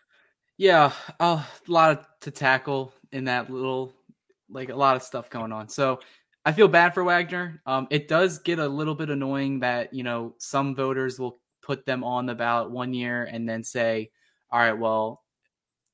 [0.58, 3.94] Yeah, a lot to tackle in that little,
[4.50, 5.70] like a lot of stuff going on.
[5.70, 6.00] So
[6.46, 7.62] I feel bad for Wagner.
[7.66, 11.86] Um, it does get a little bit annoying that you know some voters will put
[11.86, 14.12] them on the ballot one year and then say,
[14.52, 15.24] "All right, well,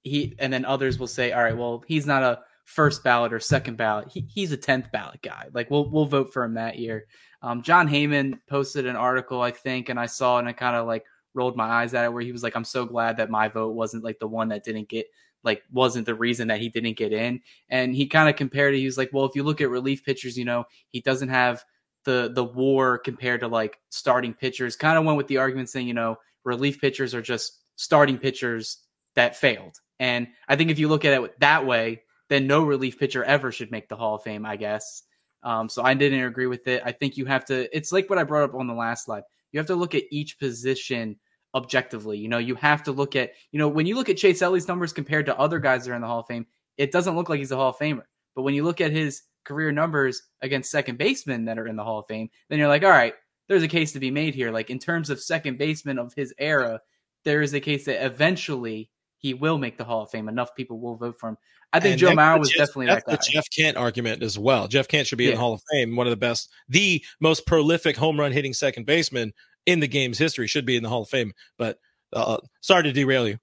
[0.04, 3.40] he," and then others will say, "All right, well, he's not a first ballot or
[3.40, 4.10] second ballot.
[4.10, 5.48] He, he's a tenth ballot guy.
[5.54, 7.06] Like we'll we'll vote for him that year."
[7.42, 10.88] Um, Jon Heyman posted an article, I think, and I saw and I kind of
[10.88, 13.48] like rolled my eyes at it where he was like, "I'm so glad that my
[13.48, 15.08] vote wasn't like the one that didn't get
[15.44, 17.42] like wasn't the reason that he didn't get in.
[17.70, 18.80] And he kind of compared it.
[18.80, 21.64] He was like, well, if you look at relief pitchers, you know, he doesn't have
[22.08, 24.78] the the WAR compared to like starting pitchers.
[24.78, 28.78] Kind of went with the argument saying, you know, relief pitchers are just starting pitchers
[29.16, 29.76] that failed.
[30.00, 33.52] And I think if you look at it that way, then no relief pitcher ever
[33.52, 35.04] should make the Hall of Fame, I guess.
[35.44, 36.82] Um, so I didn't agree with it.
[36.86, 37.76] I think you have to.
[37.76, 39.24] It's like what I brought up on the last slide.
[39.52, 41.18] You have to look at each position
[41.54, 42.18] objectively.
[42.18, 44.68] You know, you have to look at, you know, when you look at Chase Utley's
[44.68, 46.46] numbers compared to other guys that are in the Hall of Fame,
[46.78, 48.04] it doesn't look like he's a Hall of Famer.
[48.36, 51.84] But when you look at his career numbers against second basemen that are in the
[51.84, 53.14] Hall of Fame, then you're like, all right,
[53.48, 54.52] there's a case to be made here.
[54.52, 56.82] Like in terms of second baseman of his era,
[57.24, 60.30] there is a case that eventually he will make the Hall of Fame.
[60.30, 61.38] Enough people will vote for him.
[61.74, 63.16] I think and Joe Mauer was Jeff, definitely that's that guy.
[63.16, 64.68] the Jeff Kent argument as well.
[64.68, 65.32] Jeff Kent should be yeah.
[65.32, 65.96] in the Hall of Fame.
[65.96, 69.34] One of the best, the most prolific home run hitting second baseman
[69.66, 71.34] in the game's history should be in the Hall of Fame.
[71.58, 71.80] But
[72.14, 73.38] uh, sorry to derail you.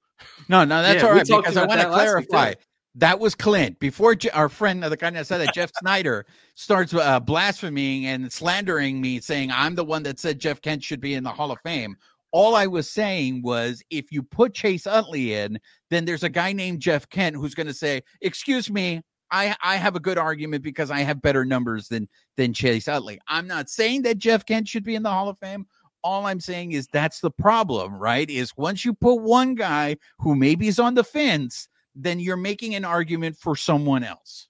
[0.49, 2.55] No, no, that's yeah, all right because I want to clarify.
[2.97, 3.81] That was Clint.
[3.81, 8.33] Before Je- our friend, the guy that said that, Jeff Snyder, starts uh, blaspheming and
[8.33, 11.51] slandering me, saying I'm the one that said Jeff Kent should be in the Hall
[11.51, 11.97] of Fame.
[12.31, 15.59] All I was saying was if you put Chase Utley in,
[15.91, 19.77] then there's a guy named Jeff Kent who's going to say, "Excuse me, I I
[19.77, 23.69] have a good argument because I have better numbers than than Chase Utley." I'm not
[23.69, 25.67] saying that Jeff Kent should be in the Hall of Fame.
[26.05, 28.29] All I'm saying is that's the problem, right?
[28.31, 32.75] Is once you put one guy who maybe is on the fence, then you're making
[32.75, 34.49] an argument for someone else.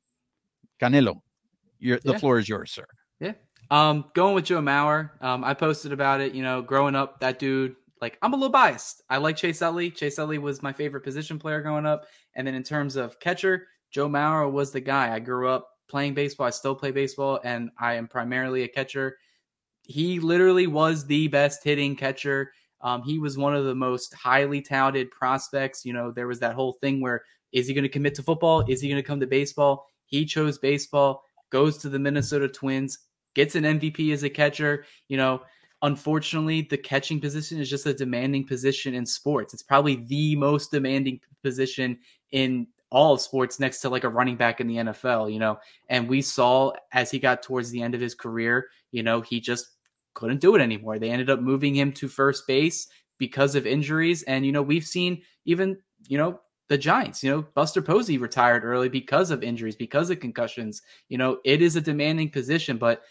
[0.80, 1.20] Canelo,
[1.80, 2.18] the Yeah.
[2.18, 2.86] floor is yours, sir.
[3.20, 3.34] Yeah.
[3.70, 5.10] Um, going with Joe Mauer.
[5.22, 6.34] Um, I posted about it.
[6.34, 7.76] You know, growing up, that dude.
[8.00, 9.02] Like, I'm a little biased.
[9.08, 9.90] I like Chase Utley.
[9.90, 12.06] Chase Utley was my favorite position player growing up.
[12.34, 15.14] And then in terms of catcher, Joe Mauer was the guy.
[15.14, 16.46] I grew up playing baseball.
[16.46, 19.16] I still play baseball, and I am primarily a catcher.
[19.84, 22.52] He literally was the best hitting catcher.
[22.80, 25.84] Um, he was one of the most highly touted prospects.
[25.86, 27.22] You know, there was that whole thing where
[27.54, 28.64] is he going to commit to football?
[28.68, 29.86] Is he going to come to baseball?
[30.04, 32.98] He chose baseball, goes to the Minnesota Twins,
[33.34, 34.84] gets an MVP as a catcher.
[35.08, 35.42] You know,
[35.80, 39.54] unfortunately, the catching position is just a demanding position in sports.
[39.54, 41.98] It's probably the most demanding position
[42.32, 45.58] in all of sports next to like a running back in the NFL, you know.
[45.88, 49.40] And we saw as he got towards the end of his career, you know, he
[49.40, 49.68] just
[50.14, 50.98] couldn't do it anymore.
[50.98, 52.88] They ended up moving him to first base
[53.18, 54.22] because of injuries.
[54.24, 55.78] And, you know, we've seen even,
[56.08, 60.20] you know, the Giants, you know, Buster Posey retired early because of injuries, because of
[60.20, 60.82] concussions.
[61.08, 63.02] You know, it is a demanding position, but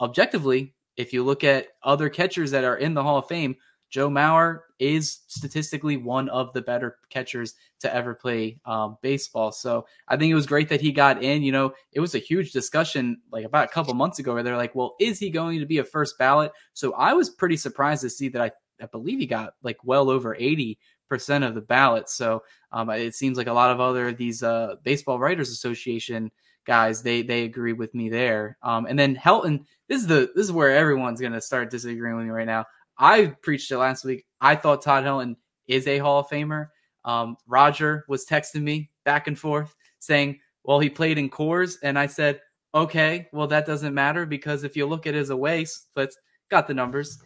[0.00, 3.56] objectively, if you look at other catchers that are in the Hall of Fame,
[3.90, 9.50] Joe Mauer is statistically one of the better catchers to ever play um, baseball.
[9.50, 11.42] So I think it was great that he got in.
[11.42, 14.58] You know, it was a huge discussion like about a couple months ago where they're
[14.58, 16.52] like, well, is he going to be a first ballot?
[16.74, 18.50] So I was pretty surprised to see that I,
[18.82, 20.76] I believe he got like well over 80%
[21.10, 22.08] of the ballot.
[22.08, 22.42] So
[22.72, 26.30] um, it seems like a lot of other these uh, Baseball Writers Association
[26.68, 28.58] guys they they agree with me there.
[28.62, 32.26] Um, and then Helton, this is the this is where everyone's gonna start disagreeing with
[32.26, 32.66] me right now.
[32.98, 34.26] I preached it last week.
[34.40, 35.36] I thought Todd Helton
[35.66, 36.68] is a Hall of Famer.
[37.04, 41.98] Um, Roger was texting me back and forth saying, "Well, he played in Coors," and
[41.98, 42.40] I said,
[42.74, 46.18] "Okay, well that doesn't matter because if you look at his away splits,
[46.50, 47.18] got the numbers."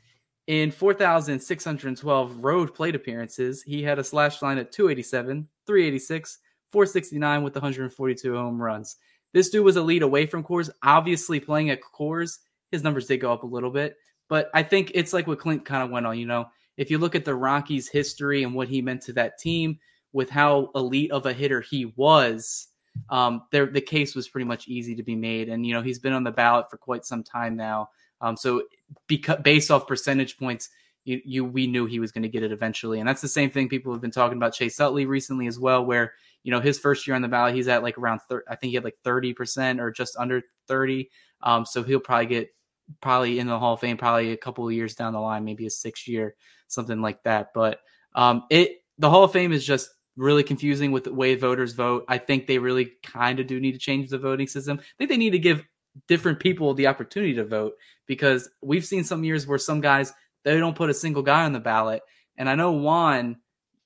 [0.49, 6.39] In 4,612 road plate appearances, he had a slash line at 287, 386,
[6.73, 8.97] 469 with 142 home runs.
[9.33, 10.69] This dude was a lead away from Coors.
[10.83, 12.39] Obviously, playing at Coors,
[12.71, 13.97] his numbers did go up a little bit.
[14.29, 16.19] But I think it's like what Clint kind of went on.
[16.19, 19.39] You know, if you look at the Rockies' history and what he meant to that
[19.39, 19.79] team,
[20.13, 22.69] with how elite of a hitter he was,
[23.09, 25.49] um, there the case was pretty much easy to be made.
[25.49, 27.89] And you know, he's been on the ballot for quite some time now.
[28.23, 28.63] Um, so
[29.09, 30.71] because based off percentage points,
[31.05, 33.01] you, you we knew he was going to get it eventually.
[33.01, 35.85] And that's the same thing people have been talking about Chase Utley recently as well,
[35.85, 36.13] where
[36.45, 38.71] you know his first year on the ballot, he's at like around thir- I think
[38.71, 41.11] he had like thirty percent or just under thirty.
[41.43, 42.49] Um, so he'll probably get
[43.01, 45.67] probably in the Hall of Fame probably a couple of years down the line, maybe
[45.67, 46.37] a sixth year,
[46.69, 47.49] something like that.
[47.55, 47.81] But
[48.15, 52.05] um, it the Hall of Fame is just really confusing with the way voters vote.
[52.09, 54.79] I think they really kind of do need to change the voting system.
[54.79, 55.65] I think they need to give
[56.09, 57.75] different people the opportunity to vote
[58.07, 60.13] because we've seen some years where some guys
[60.45, 62.03] they don't put a single guy on the ballot.
[62.37, 63.37] And I know Juan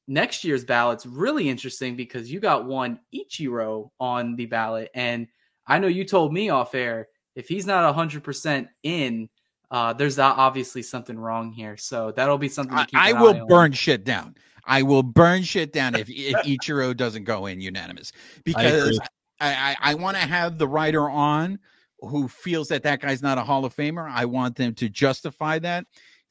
[0.09, 4.91] next year's ballot's really interesting because you got one Ichiro on the ballot.
[4.95, 5.27] And
[5.67, 9.29] I know you told me off air if he's not 100% in,
[9.71, 11.77] uh, there's obviously something wrong here.
[11.77, 13.47] So that'll be something to keep I, I an will eye on.
[13.49, 14.37] burn shit down.
[14.65, 18.13] I will burn shit down if if Ichiro doesn't go in unanimous
[18.45, 19.07] because I
[19.41, 21.59] I, I want to have the writer on
[22.07, 24.11] who feels that that guy's not a Hall of Famer.
[24.11, 25.87] I want them to justify that.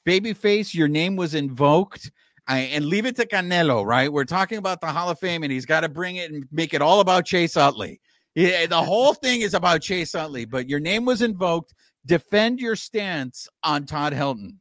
[0.06, 2.12] Babyface, your name was invoked.
[2.48, 4.12] I, and leave it to Canelo, right?
[4.12, 6.74] We're talking about the Hall of Fame, and he's got to bring it and make
[6.74, 8.00] it all about Chase Utley.
[8.36, 11.74] Yeah, the whole thing is about Chase Utley, but your name was invoked.
[12.06, 14.58] Defend your stance on Todd Helton.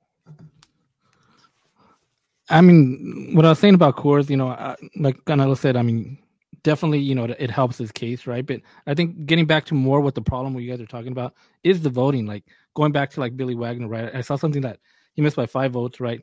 [2.48, 5.82] I mean, what I was saying about Coors, you know, I, like Canelo said, I
[5.82, 6.18] mean,
[6.64, 8.44] definitely, you know, it helps his case, right?
[8.44, 11.12] But I think getting back to more what the problem what you guys are talking
[11.12, 12.26] about is the voting.
[12.26, 12.44] Like
[12.74, 14.12] going back to like Billy Wagner, right?
[14.12, 14.80] I saw something that
[15.12, 16.20] he missed by five votes, right?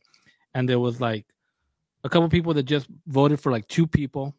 [0.54, 1.26] And there was like
[2.04, 4.36] a couple people that just voted for like two people,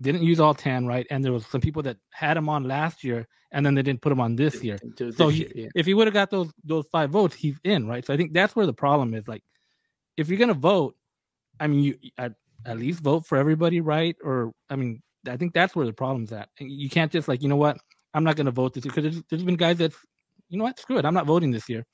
[0.00, 1.06] didn't use all ten, right?
[1.10, 4.02] And there was some people that had him on last year, and then they didn't
[4.02, 4.78] put him on this year.
[4.82, 5.68] It So this he, year, yeah.
[5.74, 8.04] if he would have got those those five votes, he's in, right?
[8.04, 9.26] So I think that's where the problem is.
[9.26, 9.42] Like,
[10.16, 10.96] if you're gonna vote,
[11.58, 12.34] I mean, you at,
[12.64, 14.16] at least vote for everybody, right?
[14.22, 16.48] Or I mean, I think that's where the problem's at.
[16.58, 17.78] You can't just like, you know what,
[18.14, 18.92] I'm not gonna vote this year.
[18.94, 19.92] because there's, there's been guys that,
[20.48, 21.86] you know what, screw it, I'm not voting this year,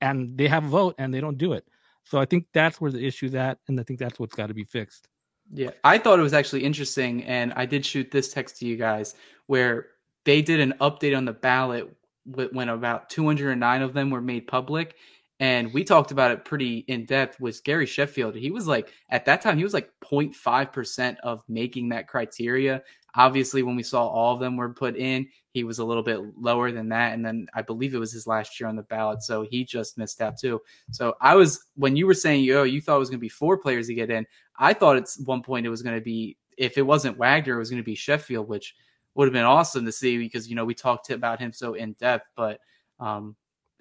[0.00, 1.64] and they have a vote and they don't do it.
[2.04, 4.54] So I think that's where the issue's at, and I think that's what's got to
[4.54, 5.08] be fixed.
[5.52, 8.76] Yeah, I thought it was actually interesting, and I did shoot this text to you
[8.76, 9.14] guys
[9.46, 9.88] where
[10.24, 11.88] they did an update on the ballot
[12.24, 14.96] when about 209 of them were made public,
[15.38, 17.40] and we talked about it pretty in depth.
[17.40, 18.34] Was Gary Sheffield?
[18.34, 22.82] He was like at that time he was like 0.5 percent of making that criteria.
[23.14, 26.20] Obviously, when we saw all of them were put in, he was a little bit
[26.38, 27.14] lower than that.
[27.14, 29.96] And then I believe it was his last year on the ballot, so he just
[29.96, 30.60] missed out too.
[30.90, 33.28] So I was when you were saying, "Yo, you thought it was going to be
[33.28, 34.26] four players to get in,"
[34.58, 37.58] I thought at one point it was going to be if it wasn't Wagner, it
[37.58, 38.74] was going to be Sheffield, which
[39.14, 41.92] would have been awesome to see because you know we talked about him so in
[41.94, 42.60] depth, but
[43.00, 43.36] um,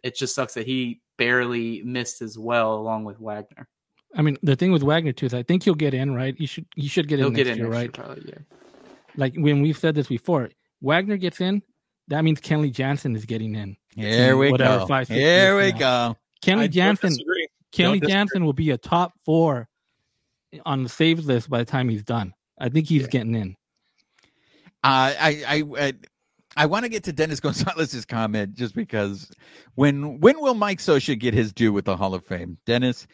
[0.05, 3.67] it just sucks that he barely missed as well along with Wagner.
[4.15, 6.35] I mean, the thing with Wagner too is I think he'll get in, right?
[6.39, 7.97] You should you should get He'll in get next in year, next right?
[7.97, 8.57] year, probably, yeah.
[9.17, 10.49] Like when we've said this before,
[10.81, 11.61] Wagner gets in,
[12.09, 13.75] that means Kenley Jansen is getting in.
[13.95, 14.87] Here we Whatever, go.
[14.87, 16.17] five, six Here we from go.
[16.43, 17.47] Kenley I Jansen, disagree.
[17.73, 18.07] Kenley.
[18.07, 19.67] Jansen will be a top four
[20.65, 22.33] on the saves list by the time he's done.
[22.59, 23.07] I think he's Yeah.
[23.07, 23.55] getting in.
[24.83, 25.93] Uh, I I I,
[26.55, 29.29] I want to get to Dennis Gonzalez's comment just because
[29.75, 32.57] when when will Mike Scioscia get his due with the Hall of Fame?
[32.65, 33.07] Dennis,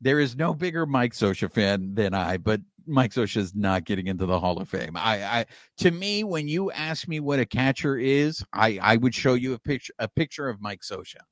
[0.00, 4.06] there is no bigger Mike Scioscia fan than I, but Mike Scioscia is not getting
[4.06, 4.96] into the Hall of Fame.
[4.96, 5.46] I, I
[5.78, 9.54] to me, when you ask me what a catcher is, I I would show you
[9.54, 11.22] a picture a picture of Mike Scioscia.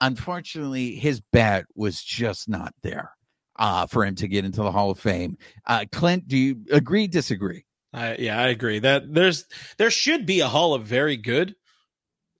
[0.00, 3.12] Unfortunately, his bat was just not there
[3.56, 5.36] uh, for him to get into the Hall of Fame.
[5.66, 7.06] Uh, Clint, do you agree?
[7.06, 7.64] Disagree?
[7.92, 9.44] I, yeah, I agree that there's
[9.76, 11.54] there should be a Hall of Very Good,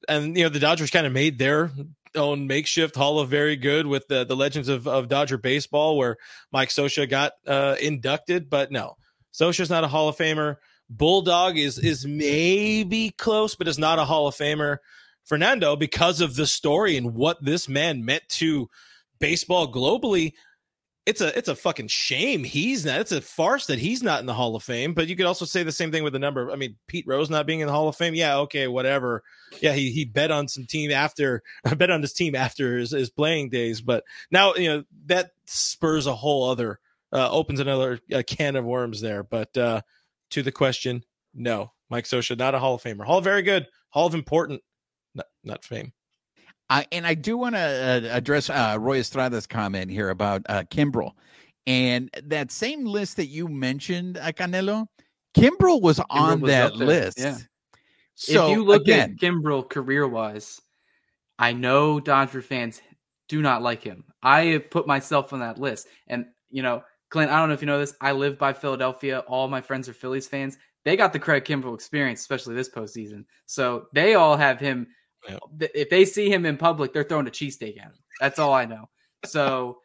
[0.08, 1.70] and you know the Dodgers kind of made their
[2.14, 6.16] own makeshift Hall of Very Good with the the Legends of, of Dodger baseball, where
[6.52, 8.96] Mike Scioscia got uh, inducted, but no,
[9.32, 10.56] Scioscia's not a Hall of Famer.
[10.88, 14.78] Bulldog is is maybe close, but is not a Hall of Famer.
[15.24, 18.68] Fernando, because of the story and what this man meant to
[19.20, 20.32] baseball globally,
[21.04, 23.00] it's a it's a fucking shame he's not.
[23.00, 24.94] It's a farce that he's not in the Hall of Fame.
[24.94, 26.50] But you could also say the same thing with the number.
[26.50, 28.14] I mean, Pete Rose not being in the Hall of Fame.
[28.14, 29.22] Yeah, okay, whatever.
[29.60, 31.42] Yeah, he he bet on some team after
[31.76, 33.80] bet on his team after his, his playing days.
[33.80, 36.78] But now you know that spurs a whole other
[37.12, 39.24] uh, opens another uh, can of worms there.
[39.24, 39.80] But uh,
[40.30, 41.02] to the question,
[41.34, 43.04] no, Mike Scioscia not a Hall of Famer.
[43.04, 43.66] Hall very good.
[43.90, 44.62] Hall of important,
[45.16, 45.92] not not fame.
[46.72, 50.64] I, and I do want to uh, address uh, Roy Estrada's comment here about uh,
[50.70, 51.12] Kimbrel.
[51.66, 54.86] And that same list that you mentioned, uh, Canelo,
[55.36, 57.18] Kimbrel was on was that list.
[57.18, 57.36] yeah.
[58.14, 60.62] So if you look again, at Kimbrel career wise,
[61.38, 62.80] I know Dodger fans
[63.28, 64.04] do not like him.
[64.22, 65.88] I have put myself on that list.
[66.08, 67.94] And, you know, Clint, I don't know if you know this.
[68.00, 69.18] I live by Philadelphia.
[69.28, 70.56] All my friends are Phillies fans.
[70.86, 73.26] They got the Craig Kimbrel experience, especially this postseason.
[73.44, 74.86] So they all have him.
[75.58, 77.92] Th- If they see him in public, they're throwing a cheesesteak at him.
[78.20, 78.88] That's all I know.
[79.24, 79.78] So,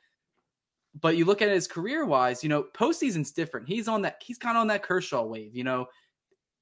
[0.99, 3.67] but you look at his career wise, you know, postseason's different.
[3.67, 5.87] He's on that, he's kind of on that Kershaw wave, you know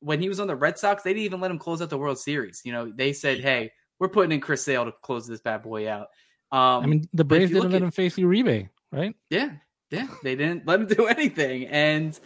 [0.02, 1.98] when he was on the Red Sox, they didn't even let him close out the
[1.98, 2.62] World Series.
[2.64, 5.90] You know, they said, "Hey, we're putting in Chris Sale to close this bad boy
[5.90, 6.08] out."
[6.52, 9.16] Um, I mean, the Braves didn't let at- him face Uribe, right?
[9.32, 9.54] yeah,
[9.90, 11.66] yeah, they didn't let him do anything.
[11.68, 12.20] And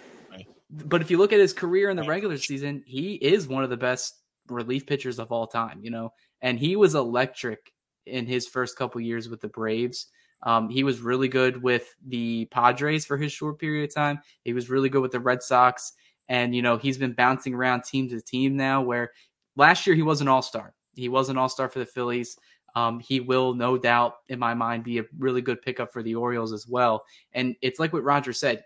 [0.69, 3.69] but if you look at his career in the regular season, he is one of
[3.69, 4.15] the best
[4.49, 5.79] relief pitchers of all time.
[5.81, 7.73] You know, and he was electric
[8.05, 10.07] in his first couple years with the Braves.
[10.43, 14.19] Um, he was really good with the Padres for his short period of time.
[14.43, 15.93] He was really good with the Red Sox.
[16.29, 19.11] And, you know, he's been bouncing around team to team now, where
[19.55, 20.73] last year he was an all star.
[20.95, 22.37] He was an all star for the Phillies.
[22.75, 26.15] Um, he will, no doubt, in my mind, be a really good pickup for the
[26.15, 27.03] Orioles as well.
[27.33, 28.63] And it's like what Roger said.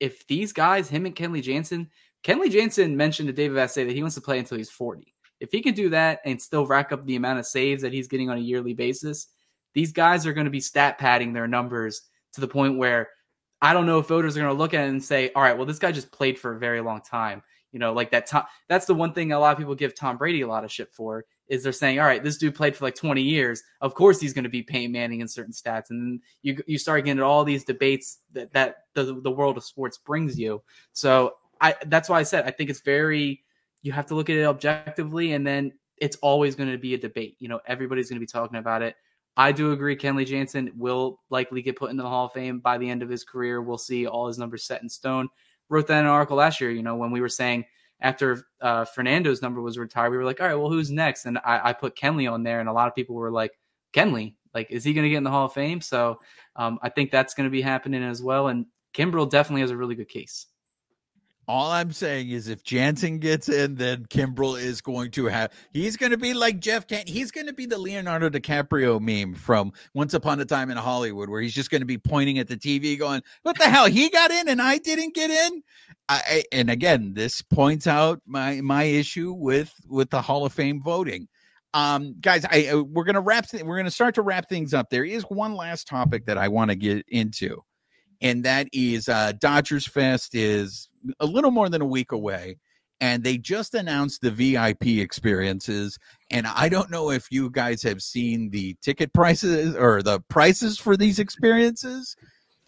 [0.00, 1.88] If these guys, him and Kenley Jansen,
[2.24, 5.14] Kenley Jansen mentioned to David Vassegh that he wants to play until he's 40.
[5.40, 8.08] If he can do that and still rack up the amount of saves that he's
[8.08, 9.28] getting on a yearly basis,
[9.74, 13.10] these guys are going to be stat padding their numbers to the point where
[13.60, 15.56] I don't know if voters are going to look at it and say, all right,
[15.56, 17.42] well, this guy just played for a very long time.
[17.72, 18.26] You know, like that.
[18.26, 20.72] Tom, that's the one thing a lot of people give Tom Brady a lot of
[20.72, 23.62] shit for is they're saying, all right, this dude played for like 20 years.
[23.80, 25.90] Of course, he's going to be Peyton Manning in certain stats.
[25.90, 29.98] And you you start getting all these debates that that the, the world of sports
[29.98, 30.62] brings you.
[30.92, 33.42] So I that's why I said I think it's very
[33.86, 36.98] you have to look at it objectively, and then it's always going to be a
[36.98, 37.36] debate.
[37.38, 38.96] You know, everybody's going to be talking about it.
[39.36, 39.96] I do agree.
[39.96, 43.08] Kenley Jansen will likely get put into the Hall of Fame by the end of
[43.08, 43.62] his career.
[43.62, 45.28] We'll see all his numbers set in stone.
[45.68, 46.70] Wrote that in an article last year.
[46.70, 47.64] You know, when we were saying
[48.00, 51.26] after uh, Fernando's number was retired, we were like, all right, well, who's next?
[51.26, 53.52] And I, I put Kenley on there, and a lot of people were like,
[53.92, 55.80] Kenley, like, is he going to get in the Hall of Fame?
[55.80, 56.20] So
[56.56, 58.48] um, I think that's going to be happening as well.
[58.48, 60.46] And Kimbrel definitely has a really good case.
[61.48, 65.96] All I'm saying is if Jansen gets in, then Kimbrel is going to have he's
[65.96, 67.08] going to be like Jeff Kent.
[67.08, 71.28] he's going to be the Leonardo DiCaprio meme from Once Upon a Time in Hollywood
[71.28, 73.86] where he's just going to be pointing at the TV going, "What the hell?
[73.86, 75.62] He got in and I didn't get in?"
[76.08, 80.82] I, and again, this points out my my issue with with the Hall of Fame
[80.82, 81.28] voting.
[81.74, 84.90] Um, guys, I uh, we're gonna wrap we're gonna start to wrap things up.
[84.90, 87.62] There is one last topic that I want to get into,
[88.20, 90.88] and that is uh, Dodgers Fest is
[91.20, 92.58] a little more than a week away,
[93.00, 95.98] and they just announced the VIP experiences.
[96.30, 100.78] And I don't know if you guys have seen the ticket prices or the prices
[100.78, 102.16] for these experiences,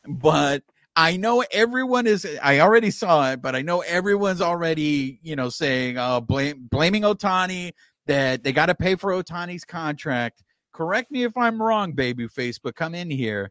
[0.07, 0.63] but
[0.97, 2.27] I know everyone is.
[2.43, 7.03] I already saw it, but I know everyone's already, you know, saying, uh, blame blaming
[7.03, 7.73] Ohtani
[8.07, 10.43] that they got to pay for Ohtani's contract.
[10.73, 13.51] Correct me if I'm wrong, babyface, but come in here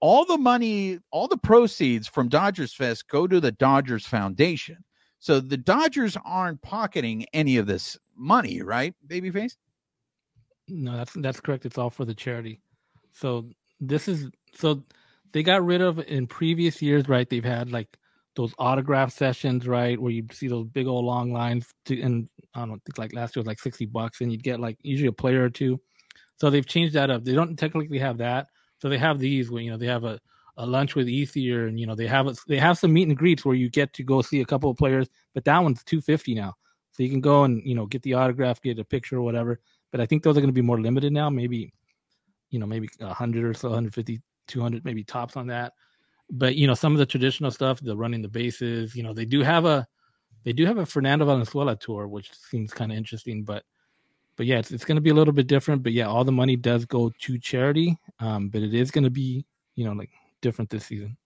[0.00, 4.84] all the money, all the proceeds from Dodgers Fest go to the Dodgers Foundation.
[5.20, 9.56] So the Dodgers aren't pocketing any of this money, right, babyface?
[10.68, 11.66] No, that's that's correct.
[11.66, 12.60] It's all for the charity.
[13.12, 13.48] So
[13.80, 14.84] this is so
[15.32, 17.28] they got rid of in previous years, right?
[17.28, 17.98] They've had like
[18.36, 21.66] those autograph sessions, right, where you see those big old long lines.
[21.86, 24.60] To, and I don't think like last year was like sixty bucks, and you'd get
[24.60, 25.80] like usually a player or two.
[26.36, 27.24] So they've changed that up.
[27.24, 28.46] They don't technically have that,
[28.78, 30.20] so they have these you know they have a,
[30.56, 33.16] a lunch with Ethier, and you know they have a, they have some meet and
[33.16, 35.08] greets where you get to go see a couple of players.
[35.34, 36.54] But that one's two fifty now,
[36.92, 39.60] so you can go and you know get the autograph, get a picture or whatever.
[39.90, 41.30] But I think those are going to be more limited now.
[41.30, 41.72] Maybe
[42.50, 45.72] you know maybe hundred or so, 150, 200 maybe tops on that.
[46.30, 49.24] But you know some of the traditional stuff, the running the bases, you know they
[49.24, 49.86] do have a
[50.44, 53.64] they do have a Fernando Valenzuela tour, which seems kind of interesting, but
[54.38, 55.82] but yeah, it's, it's going to be a little bit different.
[55.82, 57.98] But yeah, all the money does go to charity.
[58.20, 60.10] Um, but it is going to be, you know, like
[60.40, 61.18] different this season.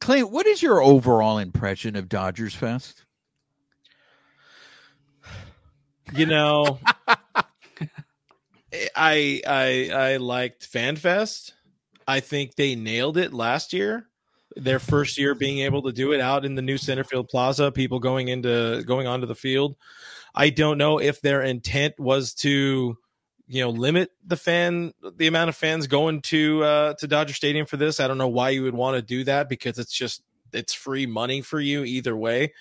[0.00, 3.04] Clay, what is your overall impression of Dodgers Fest?
[6.12, 6.80] You know,
[8.94, 11.52] I I I liked FanFest.
[12.08, 14.08] I think they nailed it last year.
[14.56, 17.98] Their first year being able to do it out in the new Centerfield Plaza, people
[17.98, 19.76] going into going onto the field.
[20.34, 22.96] I don't know if their intent was to,
[23.46, 27.66] you know, limit the fan the amount of fans going to uh, to Dodger Stadium
[27.66, 28.00] for this.
[28.00, 31.06] I don't know why you would want to do that because it's just it's free
[31.06, 32.52] money for you either way.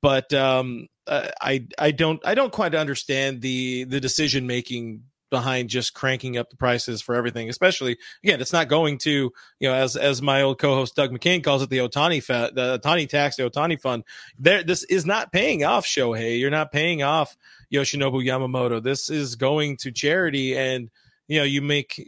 [0.00, 5.68] But um, uh, I I don't I don't quite understand the the decision making behind
[5.68, 7.48] just cranking up the prices for everything.
[7.48, 11.42] Especially again, it's not going to you know as as my old co-host Doug McCain
[11.42, 14.04] calls it the Ohtani fa- the Ohtani tax, the Ohtani fund.
[14.38, 16.38] There, this is not paying off Shohei.
[16.38, 17.36] You're not paying off
[17.72, 18.82] Yoshinobu Yamamoto.
[18.82, 20.90] This is going to charity, and
[21.26, 21.98] you know you make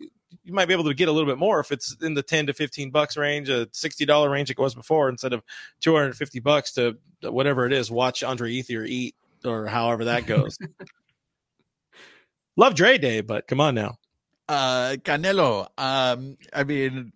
[0.45, 2.47] you might be able to get a little bit more if it's in the 10
[2.47, 5.43] to 15 bucks range, a $60 range it was before instead of
[5.81, 9.15] 250 bucks to whatever it is, watch Andre Ethier eat
[9.45, 10.59] or however that goes.
[12.61, 13.97] Love Dre Day, but come on now.
[14.47, 17.11] Uh, Canelo, um, I mean,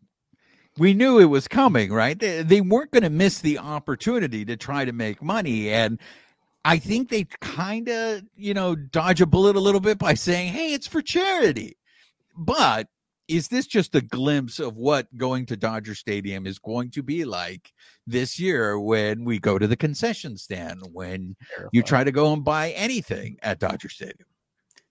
[0.79, 2.19] we knew it was coming, right?
[2.19, 5.69] They, they weren't going to miss the opportunity to try to make money.
[5.69, 6.01] And
[6.65, 10.51] I think they kind of, you know, dodge a bullet a little bit by saying,
[10.51, 11.77] hey, it's for charity.
[12.35, 12.89] But
[13.29, 17.27] is this just a glimpse of what going to Dodger Stadium is going to be
[17.27, 17.71] like
[18.07, 21.37] this year when we go to the concession stand, when
[21.71, 24.27] you try to go and buy anything at Dodger Stadium?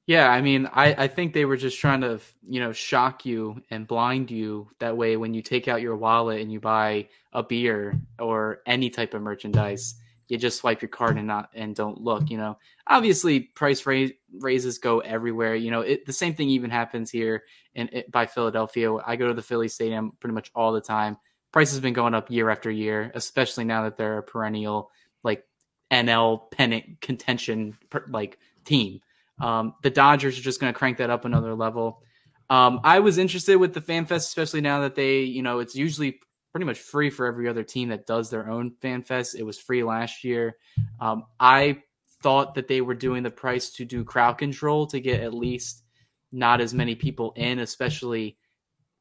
[0.05, 3.61] Yeah, I mean, I, I think they were just trying to, you know, shock you
[3.69, 4.69] and blind you.
[4.79, 8.89] That way, when you take out your wallet and you buy a beer or any
[8.89, 9.95] type of merchandise,
[10.27, 12.29] you just swipe your card and not and don't look.
[12.29, 15.55] You know, obviously, price raise, raises go everywhere.
[15.55, 17.43] You know, it, the same thing even happens here
[17.73, 18.93] in it, by Philadelphia.
[18.95, 21.17] I go to the Philly Stadium pretty much all the time.
[21.53, 24.91] Price has been going up year after year, especially now that they're a perennial
[25.23, 25.45] like
[25.91, 27.77] NL pennant contention
[28.09, 28.99] like team.
[29.39, 32.01] Um, the Dodgers are just going to crank that up another level.
[32.49, 35.75] Um, I was interested with the fan fest, especially now that they, you know, it's
[35.75, 36.19] usually
[36.51, 39.35] pretty much free for every other team that does their own fan fest.
[39.35, 40.57] It was free last year.
[40.99, 41.81] Um, I
[42.21, 45.83] thought that they were doing the price to do crowd control to get at least
[46.31, 48.37] not as many people in, especially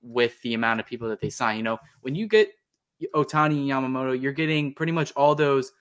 [0.02, 1.56] with the amount of people that they sign.
[1.58, 2.50] You know, when you get
[3.14, 5.72] Ohtani and Yamamoto, you're getting pretty much all those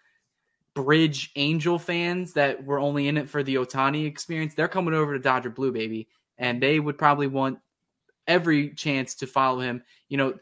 [0.73, 5.13] bridge Angel fans that were only in it for the Ohtani experience, they're coming over
[5.13, 6.07] to Dodger Blue, baby.
[6.37, 7.59] And they would probably want
[8.27, 9.83] every chance to follow him.
[10.09, 10.33] You know,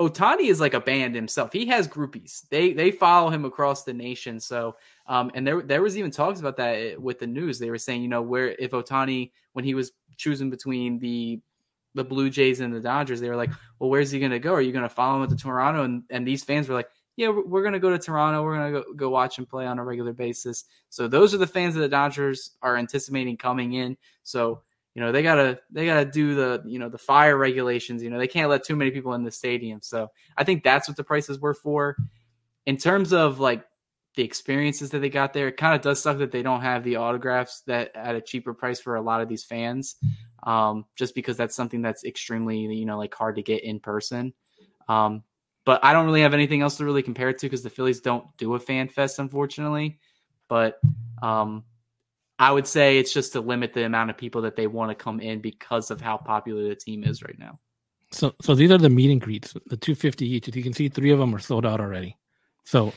[0.00, 1.52] Ohtani is like a band himself.
[1.52, 2.48] He has groupies.
[2.48, 4.40] They they follow him across the nation.
[4.40, 4.76] So,
[5.06, 7.58] um, and there there was even talks about that with the news.
[7.58, 11.40] They were saying, you know, where if Ohtani when he was choosing between the
[11.94, 14.54] the Blue Jays and the Dodgers, they were like, well, where's he going to go?
[14.54, 15.84] Are you going to follow him to Toronto?
[15.84, 16.88] And and these fans were like,
[17.20, 18.42] yeah, we're, going to go to Toronto.
[18.42, 20.64] We're going to go, watch and play on a regular basis.
[20.88, 23.98] So those are the fans that the Dodgers are anticipating coming in.
[24.22, 24.62] So
[24.94, 28.02] you know they gotta they gotta do the you know the fire regulations.
[28.02, 29.80] You know they can't let too many people in the stadium.
[29.82, 31.96] So I think that's what the prices were for.
[32.66, 33.64] In terms of like
[34.16, 36.82] the experiences that they got there, it kind of does suck that they don't have
[36.82, 39.96] the autographs that at a cheaper price for a lot of these fans.
[40.42, 44.32] Um, just because that's something that's extremely you know like hard to get in person.
[44.88, 45.22] Um,
[45.64, 48.00] but I don't really have anything else to really compare it to because the Phillies
[48.00, 49.98] don't do a fan fest, unfortunately.
[50.48, 50.80] But
[51.22, 51.64] um,
[52.38, 54.94] I would say it's just to limit the amount of people that they want to
[54.94, 57.58] come in because of how popular the team is right now.
[58.12, 60.48] So, so these are the meet and greets, the 250 each.
[60.48, 62.16] As you can see, three of them are sold out already.
[62.64, 62.92] So,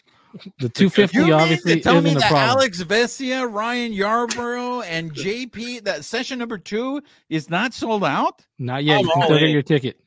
[0.59, 2.49] the 250 You obviously to tell me isn't a that problem.
[2.57, 8.43] Alex Vesia, Ryan Yarbrough, and JP that session number two is not sold out?
[8.57, 8.99] Not yet.
[8.99, 9.99] I'm You can still get your ticket.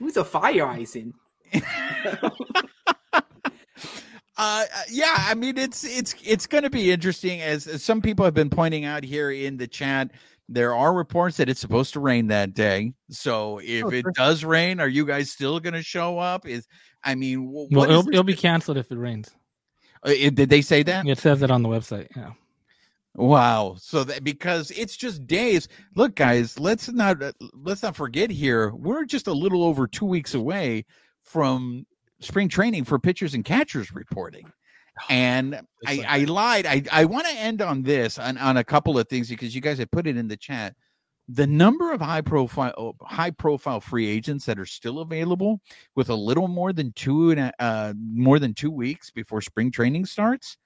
[0.00, 1.14] Who's a fire icing?
[4.42, 8.24] Uh, yeah, I mean it's it's it's going to be interesting as, as some people
[8.24, 10.12] have been pointing out here in the chat.
[10.48, 12.94] There are reports that it's supposed to rain that day.
[13.10, 14.12] So if Oh, it sure.
[14.14, 16.46] does rain, are you guys still going to show up?
[16.46, 16.66] Is
[17.04, 19.28] I mean, wh- Well, it'll, this- it'll be canceled if it rains.
[20.06, 21.06] uh, it- did they say that?
[21.06, 22.08] It says it on the website.
[22.16, 22.30] Yeah.
[23.14, 23.76] Wow.
[23.78, 25.68] So that because it's just days.
[25.96, 28.70] Look, guys, let's not uh, let's not forget here.
[28.70, 30.84] We're just a little over two weeks away
[31.22, 31.86] from
[32.20, 34.50] spring training for pitchers and catchers reporting.
[35.08, 36.66] And I, I lied.
[36.66, 39.60] I, I want to end on this on, on a couple of things because you
[39.60, 40.74] guys have put it in the chat.
[41.28, 45.60] The number of high profile high profile free agents that are still available
[45.94, 50.06] with a little more than two and uh, more than two weeks before spring training
[50.06, 50.56] starts.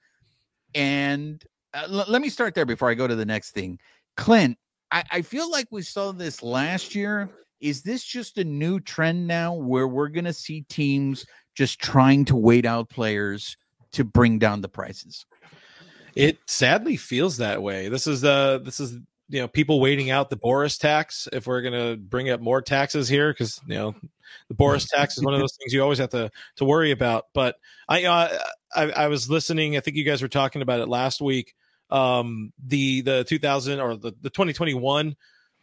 [0.73, 1.43] And
[1.75, 3.79] uh, l- let me start there before I go to the next thing.
[4.17, 4.57] Clint,
[4.91, 7.29] I, I feel like we saw this last year.
[7.61, 12.25] Is this just a new trend now where we're going to see teams just trying
[12.25, 13.57] to wait out players
[13.93, 15.25] to bring down the prices?
[16.15, 17.89] It sadly feels that way.
[17.89, 18.97] This is the this is
[19.27, 21.27] you know people waiting out the Boras tax.
[21.33, 23.95] If we're gonna bring up more taxes here, because you know
[24.47, 27.25] the Boras tax is one of those things you always have to to worry about.
[27.33, 27.57] But
[27.89, 28.37] I uh,
[28.73, 29.75] I, I was listening.
[29.75, 31.53] I think you guys were talking about it last week.
[31.89, 35.15] Um, the the 2000 or the the 2021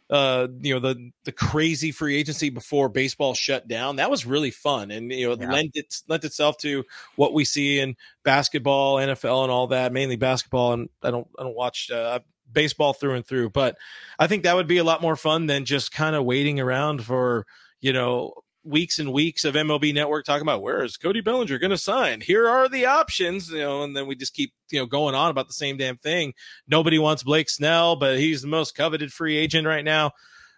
[0.09, 4.51] uh you know the the crazy free agency before baseball shut down that was really
[4.51, 5.49] fun and you know Yeah.
[5.51, 6.83] lent it lent itself to
[7.15, 11.43] what we see in basketball nfl and all that mainly basketball and i don't i
[11.43, 12.19] don't watch uh,
[12.51, 13.77] baseball through and through but
[14.19, 17.03] i think that would be a lot more fun than just kind of waiting around
[17.03, 17.45] for
[17.79, 18.33] you know
[18.63, 22.21] weeks and weeks of mlb network talking about where is cody bellinger going to sign?
[22.21, 25.29] Here are the options you know and then we just keep you know going on
[25.29, 26.33] about the same damn thing.
[26.67, 30.11] Nobody wants blake snell but he's the most coveted free agent right now.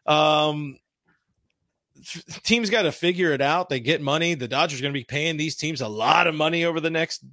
[0.06, 0.78] Um
[2.44, 3.70] teams got to figure it out.
[3.70, 4.36] They get money.
[4.36, 6.90] The Dodgers are going to be paying these teams a lot of money over the
[6.90, 7.24] next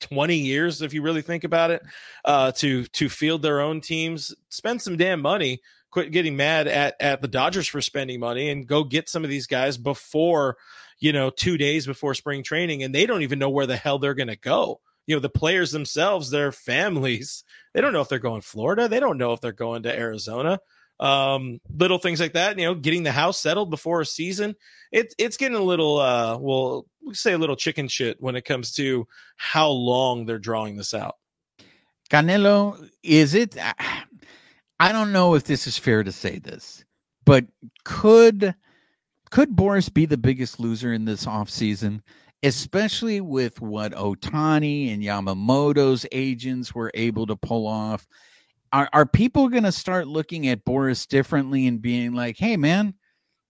[0.00, 1.82] 20 years if you really think about it
[2.24, 4.34] uh to to field their own teams.
[4.48, 5.60] Spend some damn money
[5.90, 9.30] quit getting mad at at the Dodgers for spending money and go get some of
[9.30, 10.56] these guys before
[11.00, 13.98] you know 2 days before spring training and they don't even know where the hell
[13.98, 14.80] they're going to go.
[15.06, 18.88] You know the players themselves their families they don't know if they're going to Florida.
[18.88, 20.60] They don't know if they're going to Arizona.
[21.00, 24.56] Um little things like that you know getting the house settled before a season
[24.90, 28.44] it's it's getting a little uh well we say a little chicken shit when it
[28.44, 31.16] comes to how long they're drawing this out.
[32.10, 33.56] Canelo, is it?
[34.80, 36.84] I don't know if this is fair to say this,
[37.24, 37.46] but
[37.84, 38.54] could
[39.30, 42.00] could Boras be the biggest loser in this offseason?
[42.42, 48.06] Especially with what Ohtani and Yamamoto's agents were able to pull off.
[48.72, 52.94] Are, are people going to start looking at Boras differently and being like, hey, man,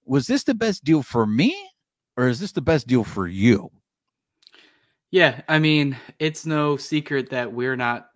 [0.06, 1.54] was this the best deal for me
[2.16, 3.70] or is this the best deal for you?
[5.10, 8.07] Yeah, I mean, it's no secret that we're not.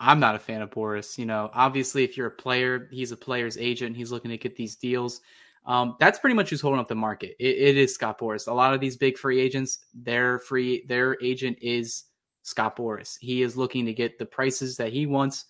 [0.00, 1.18] I'm not a fan of Boras.
[1.18, 3.96] You know, obviously, if you're a player, he's a player's agent.
[3.96, 5.20] He's looking to get these deals.
[5.66, 7.36] Um, that's pretty much who's holding up the market.
[7.38, 8.48] It, it is Scott Boras.
[8.48, 12.04] A lot of these big free agents, their free, their agent is
[12.42, 13.18] Scott Boras.
[13.20, 15.44] He is looking to get the prices that he wants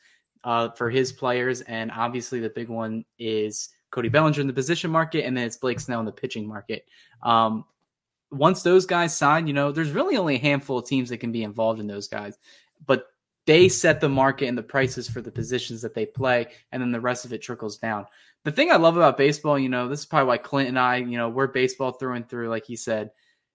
[0.45, 4.91] uh, for his players, and obviously, the big one is Cody Bellinger in the position
[4.91, 6.85] market, and then it's Blake Snell in the pitching market.
[7.23, 7.65] Um,
[8.31, 11.33] once those guys sign, you know, there's really only a handful of teams that can
[11.33, 12.37] be involved in those guys,
[12.87, 13.07] but
[13.49, 16.93] they set the market and the prices for the positions that they play, and then
[16.93, 18.05] the rest of it trickles down.
[18.45, 20.97] The thing I love about baseball, you know, this is probably why Clint and I,
[20.97, 23.11] you know, we're baseball through and through, like he said,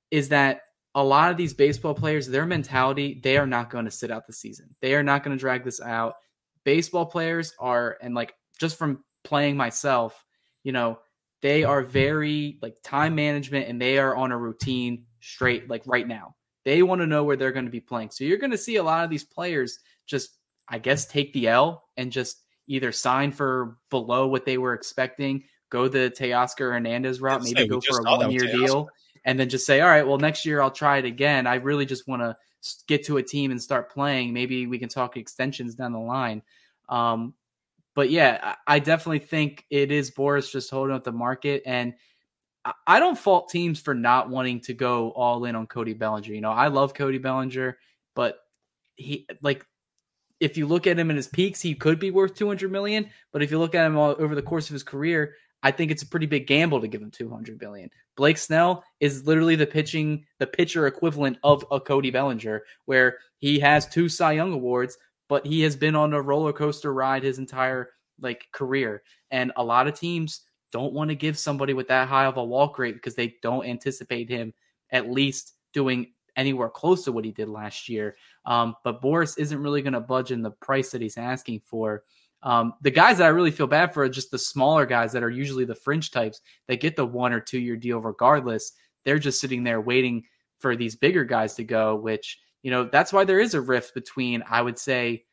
[0.10, 0.62] is that
[0.96, 4.26] a lot of these baseball players, their mentality, they are not going to sit out
[4.26, 4.76] the season.
[4.82, 6.16] They are not going to drag this out.
[6.64, 10.26] Baseball players are, and like just from playing myself,
[10.64, 10.98] you know,
[11.44, 16.08] they are very like time management and they are on a routine straight like right
[16.08, 16.34] now.
[16.66, 18.12] They want to know where they're going to be playing.
[18.12, 20.38] So you're going to see a lot of these players just,
[20.68, 25.44] I guess, take the L and just either sign for below what they were expecting,
[25.70, 28.88] go the Teoscar Hernandez route, maybe go for a one year deal,
[29.26, 31.48] and then just say, all right, well, next year I'll try it again.
[31.48, 32.38] I really just want to
[32.88, 34.34] get to a team and start playing.
[34.34, 36.42] Maybe we can talk extensions down the line.
[36.88, 37.34] Um,
[37.96, 41.64] but yeah, I definitely think it is Boras just holding up the market.
[41.66, 41.94] And
[42.88, 46.34] I don't fault teams for not wanting to go all in on Cody Bellinger.
[46.34, 47.78] You know, I love Cody Bellinger,
[48.16, 48.40] but
[48.96, 49.66] he like
[50.40, 53.10] if you look at him in his peaks, he could be worth 200 million.
[53.32, 55.92] But if you look at him all, over the course of his career, I think
[55.92, 57.90] it's a pretty big gamble to give him 200 billion.
[58.18, 63.60] Blake Snell is literally the pitching, the pitcher equivalent of a Cody Bellinger, where he
[63.60, 64.98] has two Cy Young awards,
[65.30, 69.04] but he has been on a roller coaster ride his entire like career.
[69.32, 70.42] And a lot of teams
[70.74, 73.66] don't want to give somebody with that high of a walk rate because they don't
[73.66, 74.54] anticipate him
[74.92, 78.18] at least doing anywhere close to what he did last year.
[78.46, 82.04] Um, but Boras isn't really going to budge in the price that he's asking for.
[82.42, 85.24] Um, the guys that I really feel bad for are just the smaller guys that
[85.24, 88.74] are usually the fringe types that get the one or two year deal regardless.
[89.06, 90.24] They're just sitting there waiting
[90.60, 93.94] for these bigger guys to go, which, you know, that's why there is a rift
[93.94, 95.26] between, I would say,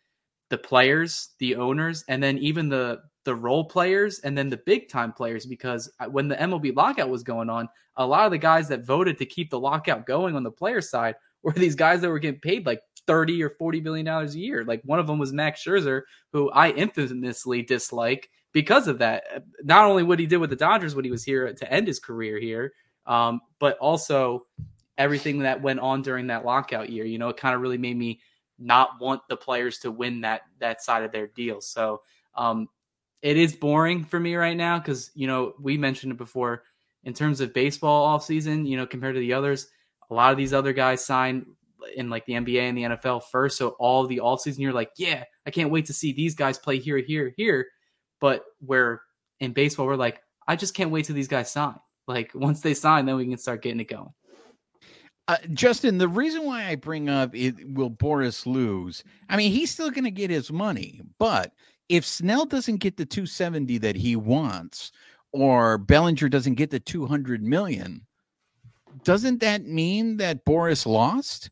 [0.51, 4.89] the players, the owners, and then even the the role players and then the big
[4.89, 8.39] time players because uh, when the MLB lockout was going on, a lot of the
[8.39, 12.01] guys that voted to keep the lockout going on the player side were these guys
[12.01, 14.65] that were getting paid like 30 or 40 billion dollars a year.
[14.65, 16.03] Like one of them was Max Scherzer,
[16.33, 19.25] who I infamously dislike because of that.
[19.35, 21.87] Uh, not only what he did with the Dodgers when he was here to end
[21.87, 22.73] his career here,
[23.07, 24.47] um, but also
[24.97, 27.05] everything that went on during that lockout year.
[27.05, 28.21] You know, it kind of really made me
[28.61, 31.61] not want the players to win that that side of their deal.
[31.61, 32.03] So
[32.35, 32.69] um,
[33.23, 36.63] it is boring for me right now because you know we mentioned it before
[37.05, 38.67] in terms of baseball off season.
[38.67, 39.69] You know, compared to the others,
[40.11, 41.47] a lot of these other guys sign
[41.97, 43.57] in like the NBA and the NFL first.
[43.57, 46.59] So all the off season, you're like, yeah, I can't wait to see these guys
[46.59, 47.69] play here, here, here.
[48.21, 49.03] But where
[49.39, 51.77] in baseball, we're like, I just can't wait till these guys sign.
[52.07, 54.11] Like once they sign, then we can start getting it going.
[55.31, 59.05] Uh, Justin, the reason why I bring up it will Boras lose?
[59.29, 61.53] I mean, he's still going to get his money, but
[61.89, 64.91] if Snell doesn't get the 270 that he wants,
[65.31, 68.05] or Bellinger doesn't get the 200 million,
[69.05, 71.49] doesn't that mean that Boras lost?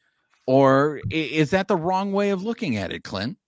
[0.49, 3.39] Or is that the wrong way of looking at it, Clint?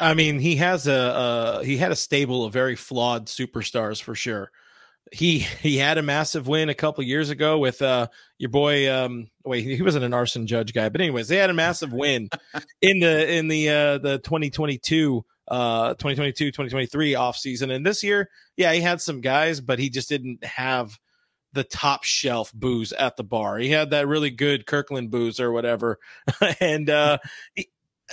[0.00, 4.16] I mean, he has a uh, he had a stable of very flawed superstars for
[4.16, 4.50] sure
[5.14, 8.08] he he had a massive win a couple years ago with uh
[8.38, 11.54] your boy um wait he wasn't an Aaron Judge guy but anyways they had a
[11.54, 12.28] massive win
[12.82, 18.28] in the in the uh the 2022 uh 2022 2023 off season and this year
[18.56, 20.98] yeah he had some guys but he just didn't have
[21.52, 23.58] the top shelf booze at the bar.
[23.58, 25.98] He had that really good kirkland booze or whatever.
[26.60, 27.18] And uh
[27.54, 27.70] he,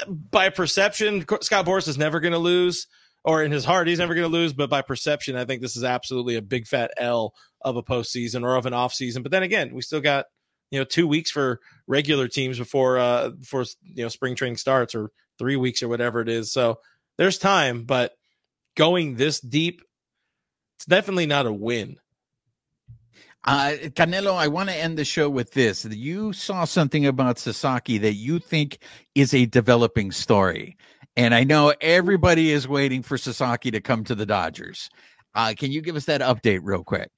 [0.08, 2.88] by perception scott boras is never going to lose
[3.24, 4.54] or in his heart, he's never going to lose.
[4.54, 8.44] But by perception, I think this is absolutely a big fat L of a postseason
[8.44, 9.24] or of an off season.
[9.24, 10.26] But then again, we still got
[10.72, 14.96] you know two weeks for regular teams before uh before you know spring training starts
[14.96, 16.52] or three weeks or whatever it is.
[16.52, 16.80] So
[17.18, 18.14] there's time, but
[18.76, 19.82] going this deep,
[20.78, 21.98] it's definitely not a win.
[23.44, 25.84] Uh, Canelo, I want to end the show with this.
[25.86, 28.78] You saw something about Sasaki that you think
[29.16, 30.78] is a developing story.
[31.16, 34.90] And I know everybody is waiting for Sasaki to come to the Dodgers.
[35.36, 37.10] Uh, can you give us that update real quick?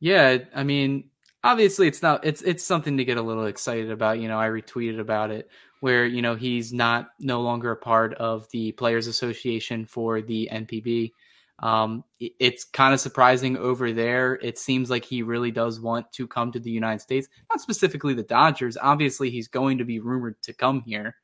[0.00, 1.10] Yeah, I mean,
[1.42, 4.18] obviously it's not it's it's something to get a little excited about.
[4.18, 5.50] You know, I retweeted about it
[5.80, 10.48] where, you know, he's not no longer a part of the Players Association for the
[10.50, 11.12] NPB.
[11.58, 14.38] Um, it's kind of surprising over there.
[14.42, 18.14] It seems like he really does want to come to the United States, not specifically
[18.14, 18.78] the Dodgers.
[18.80, 21.16] Obviously, he's going to be rumored to come here.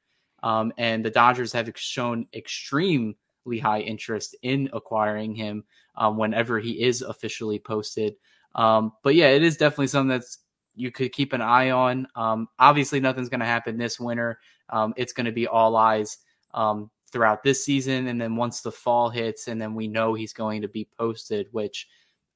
[0.43, 3.15] Um, and the Dodgers have shown extremely
[3.61, 5.65] high interest in acquiring him
[5.97, 8.15] um, whenever he is officially posted.
[8.55, 10.39] Um, but yeah, it is definitely something that's
[10.75, 12.07] you could keep an eye on.
[12.15, 14.39] Um, obviously, nothing's going to happen this winter.
[14.71, 16.19] Um, it's going to be all eyes
[16.55, 20.33] um, throughout this season, and then once the fall hits, and then we know he's
[20.33, 21.89] going to be posted, which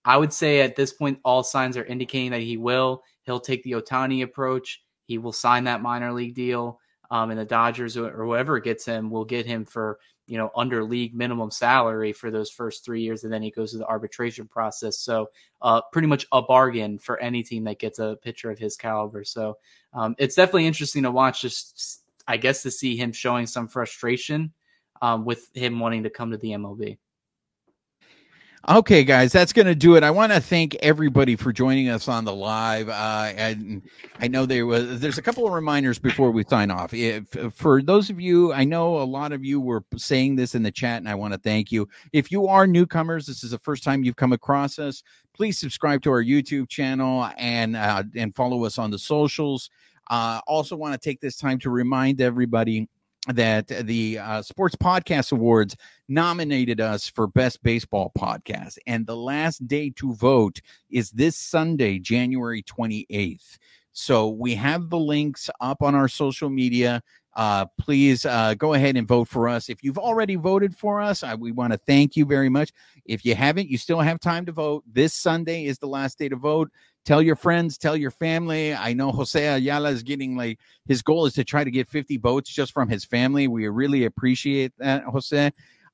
[0.04, 3.02] I would say at this point, all signs are indicating that he will.
[3.22, 4.82] He'll take the Ohtani approach.
[5.06, 9.10] He will sign that minor league deal um, and the Dodgers or whoever gets him
[9.10, 13.24] will get him for you know under league minimum salary for those first three years,
[13.24, 14.98] and then he goes through the arbitration process.
[14.98, 15.30] So
[15.62, 19.24] uh, pretty much a bargain for any team that gets a pitcher of his caliber.
[19.24, 19.58] So
[19.92, 21.42] um, it's definitely interesting to watch.
[21.42, 24.52] Just I guess to see him showing some frustration
[25.02, 26.98] um, with him wanting to come to the MLB.
[28.66, 30.02] Okay, guys, that's going to do it.
[30.02, 32.88] I want to thank everybody for joining us on the live.
[32.88, 33.82] Uh, and
[34.20, 36.94] I know there was there's a couple of reminders before we sign off.
[36.94, 40.62] If for those of you, I know a lot of you were saying this in
[40.62, 41.86] the chat, and I want to thank you.
[42.14, 45.02] If you are newcomers, this is the first time you've come across us.
[45.34, 49.68] Please subscribe to our YouTube channel and uh, and follow us on the socials.
[50.08, 52.88] Uh, also, want to take this time to remind everybody
[53.28, 55.76] that the uh, Sports Podcast Awards
[56.08, 58.78] nominated us for Best Baseball Podcast.
[58.86, 60.60] And the last day to vote
[60.90, 63.58] is this Sunday, January 28th.
[63.92, 67.02] So we have the links up on our social media.
[67.36, 69.68] Uh, please uh, go ahead and vote for us.
[69.68, 72.70] If you've already voted for us, I, we want to thank you very much.
[73.06, 74.84] If you haven't, you still have time to vote.
[74.92, 76.70] This Sunday is the last day to vote
[77.04, 78.74] tell your friends, tell your family.
[78.74, 82.16] I know Jose Ayala is getting like his goal is to try to get 50
[82.18, 83.48] votes just from his family.
[83.48, 85.52] We really appreciate that, Jose.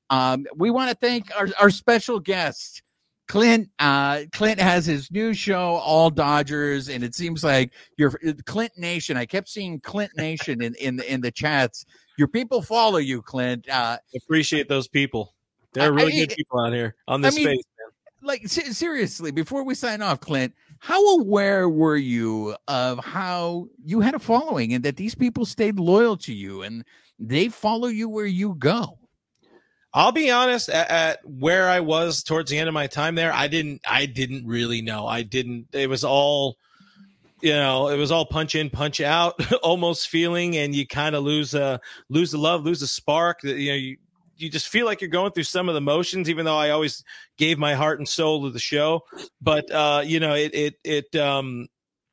[0.09, 2.83] Um, we want to thank our, our special guest.
[3.27, 8.11] Clint, uh, Clint has his new show, All Dodgers, and it seems like your
[8.45, 9.15] Clint Nation.
[9.15, 11.85] I kept seeing Clint Nation in, in the in the chats.
[12.17, 13.69] Your people follow you, Clint.
[13.69, 15.33] Uh, Appreciate those people.
[15.71, 17.63] They're really I, good people out here on this I mean, space.
[17.79, 18.27] Man.
[18.27, 24.15] Like seriously, before we sign off, Clint, how aware were you of how you had
[24.15, 26.83] a following and that these people stayed loyal to you and
[27.19, 28.97] they follow you where you go?
[29.93, 33.31] I'll be honest at, at, where I was towards the end of my time there,
[33.31, 35.05] I didn't I didn't really know.
[35.05, 36.57] I didn't it was all
[37.41, 41.23] you know, it was all punch in, punch out almost feeling and you kind of
[41.23, 41.79] lose a,
[42.09, 43.43] lose the love, lose the spark.
[43.43, 43.97] You know, you
[44.41, 47.03] you just feel like you're going through some of the motions, even though I always
[47.37, 49.01] gave my heart and soul to the show.
[49.41, 51.67] But uh, you know, it it it um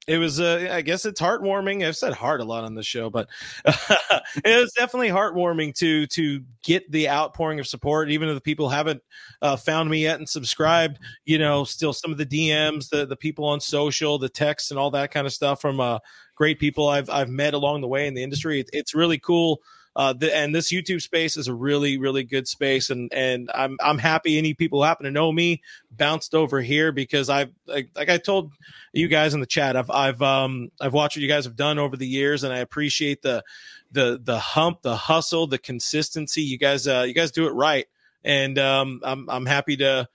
[0.08, 1.86] it was uh, I guess it's heartwarming.
[1.86, 3.28] I've said heart a lot on the show, but
[3.66, 8.70] it was definitely heartwarming to to get the outpouring of support, even if the people
[8.70, 9.02] haven't
[9.42, 10.98] uh, found me yet and subscribed.
[11.26, 14.80] You know, still some of the DMs, the the people on social, the texts, and
[14.80, 15.98] all that kind of stuff from uh,
[16.34, 18.60] great people I've I've met along the way in the industry.
[18.60, 19.60] It, it's really cool
[19.98, 22.88] uh, the, and this YouTube space is a really, really good space.
[22.88, 25.60] And, and I'm, I'm happy any people who happen to know me
[25.90, 28.52] bounced over here because I've, like, like I told
[28.92, 31.80] you guys in the chat, I've, I've, um, I've watched what you guys have done
[31.80, 33.42] over the years and I appreciate the,
[33.90, 36.42] the, the hump, the hustle, the consistency.
[36.42, 37.86] You guys, uh, you guys do it right.
[38.22, 40.08] And, um, I'm, I'm happy to,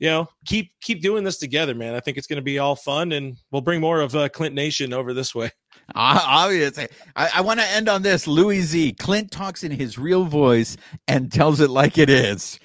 [0.00, 1.94] you know, keep keep doing this together, man.
[1.94, 4.52] I think it's going to be all fun, and we'll bring more of uh, Clint
[4.52, 5.52] Nation over this way.
[5.94, 8.26] Obviously, I, I want to end on this.
[8.26, 8.92] Louis Z.
[8.94, 10.76] Clint talks in his real voice
[11.08, 12.58] and tells it like it is.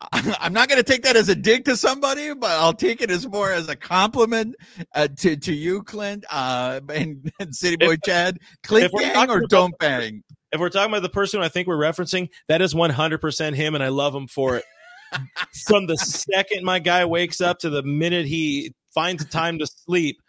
[0.12, 3.10] I'm not going to take that as a dig to somebody, but I'll take it
[3.10, 4.54] as more as a compliment
[4.94, 8.38] uh, to to you, Clint, uh, and, and City Boy if, Chad.
[8.62, 10.22] Clint bang or don't bang?
[10.52, 13.84] If we're talking about the person I think we're referencing, that is 100% him, and
[13.84, 14.64] I love him for it.
[15.66, 20.20] from the second my guy wakes up to the minute he finds time to sleep,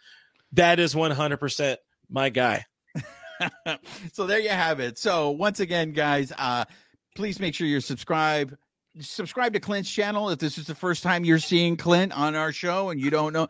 [0.53, 1.77] that is 100%
[2.09, 2.65] my guy.
[4.13, 4.97] so there you have it.
[4.97, 6.65] So once again, guys, uh,
[7.15, 8.55] please make sure you're subscribed.
[8.99, 12.51] Subscribe to Clint's channel if this is the first time you're seeing Clint on our
[12.51, 13.47] show and you don't know.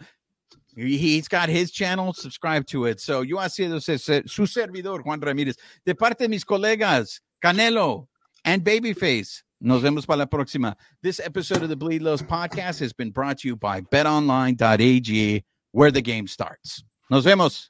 [0.76, 3.02] He's got his channel, subscribe to it.
[3.02, 5.56] So you yo ha sido su servidor, Juan Ramírez,
[5.86, 8.08] de parte de mis colegas, Canelo
[8.46, 9.44] and Babyface.
[9.62, 10.76] Nos vemos para la próxima.
[11.02, 15.92] This episode of the Bleed Lows podcast has been brought to you by betonline.ag, where
[15.92, 16.84] the game starts.
[17.10, 17.70] Nos vemos.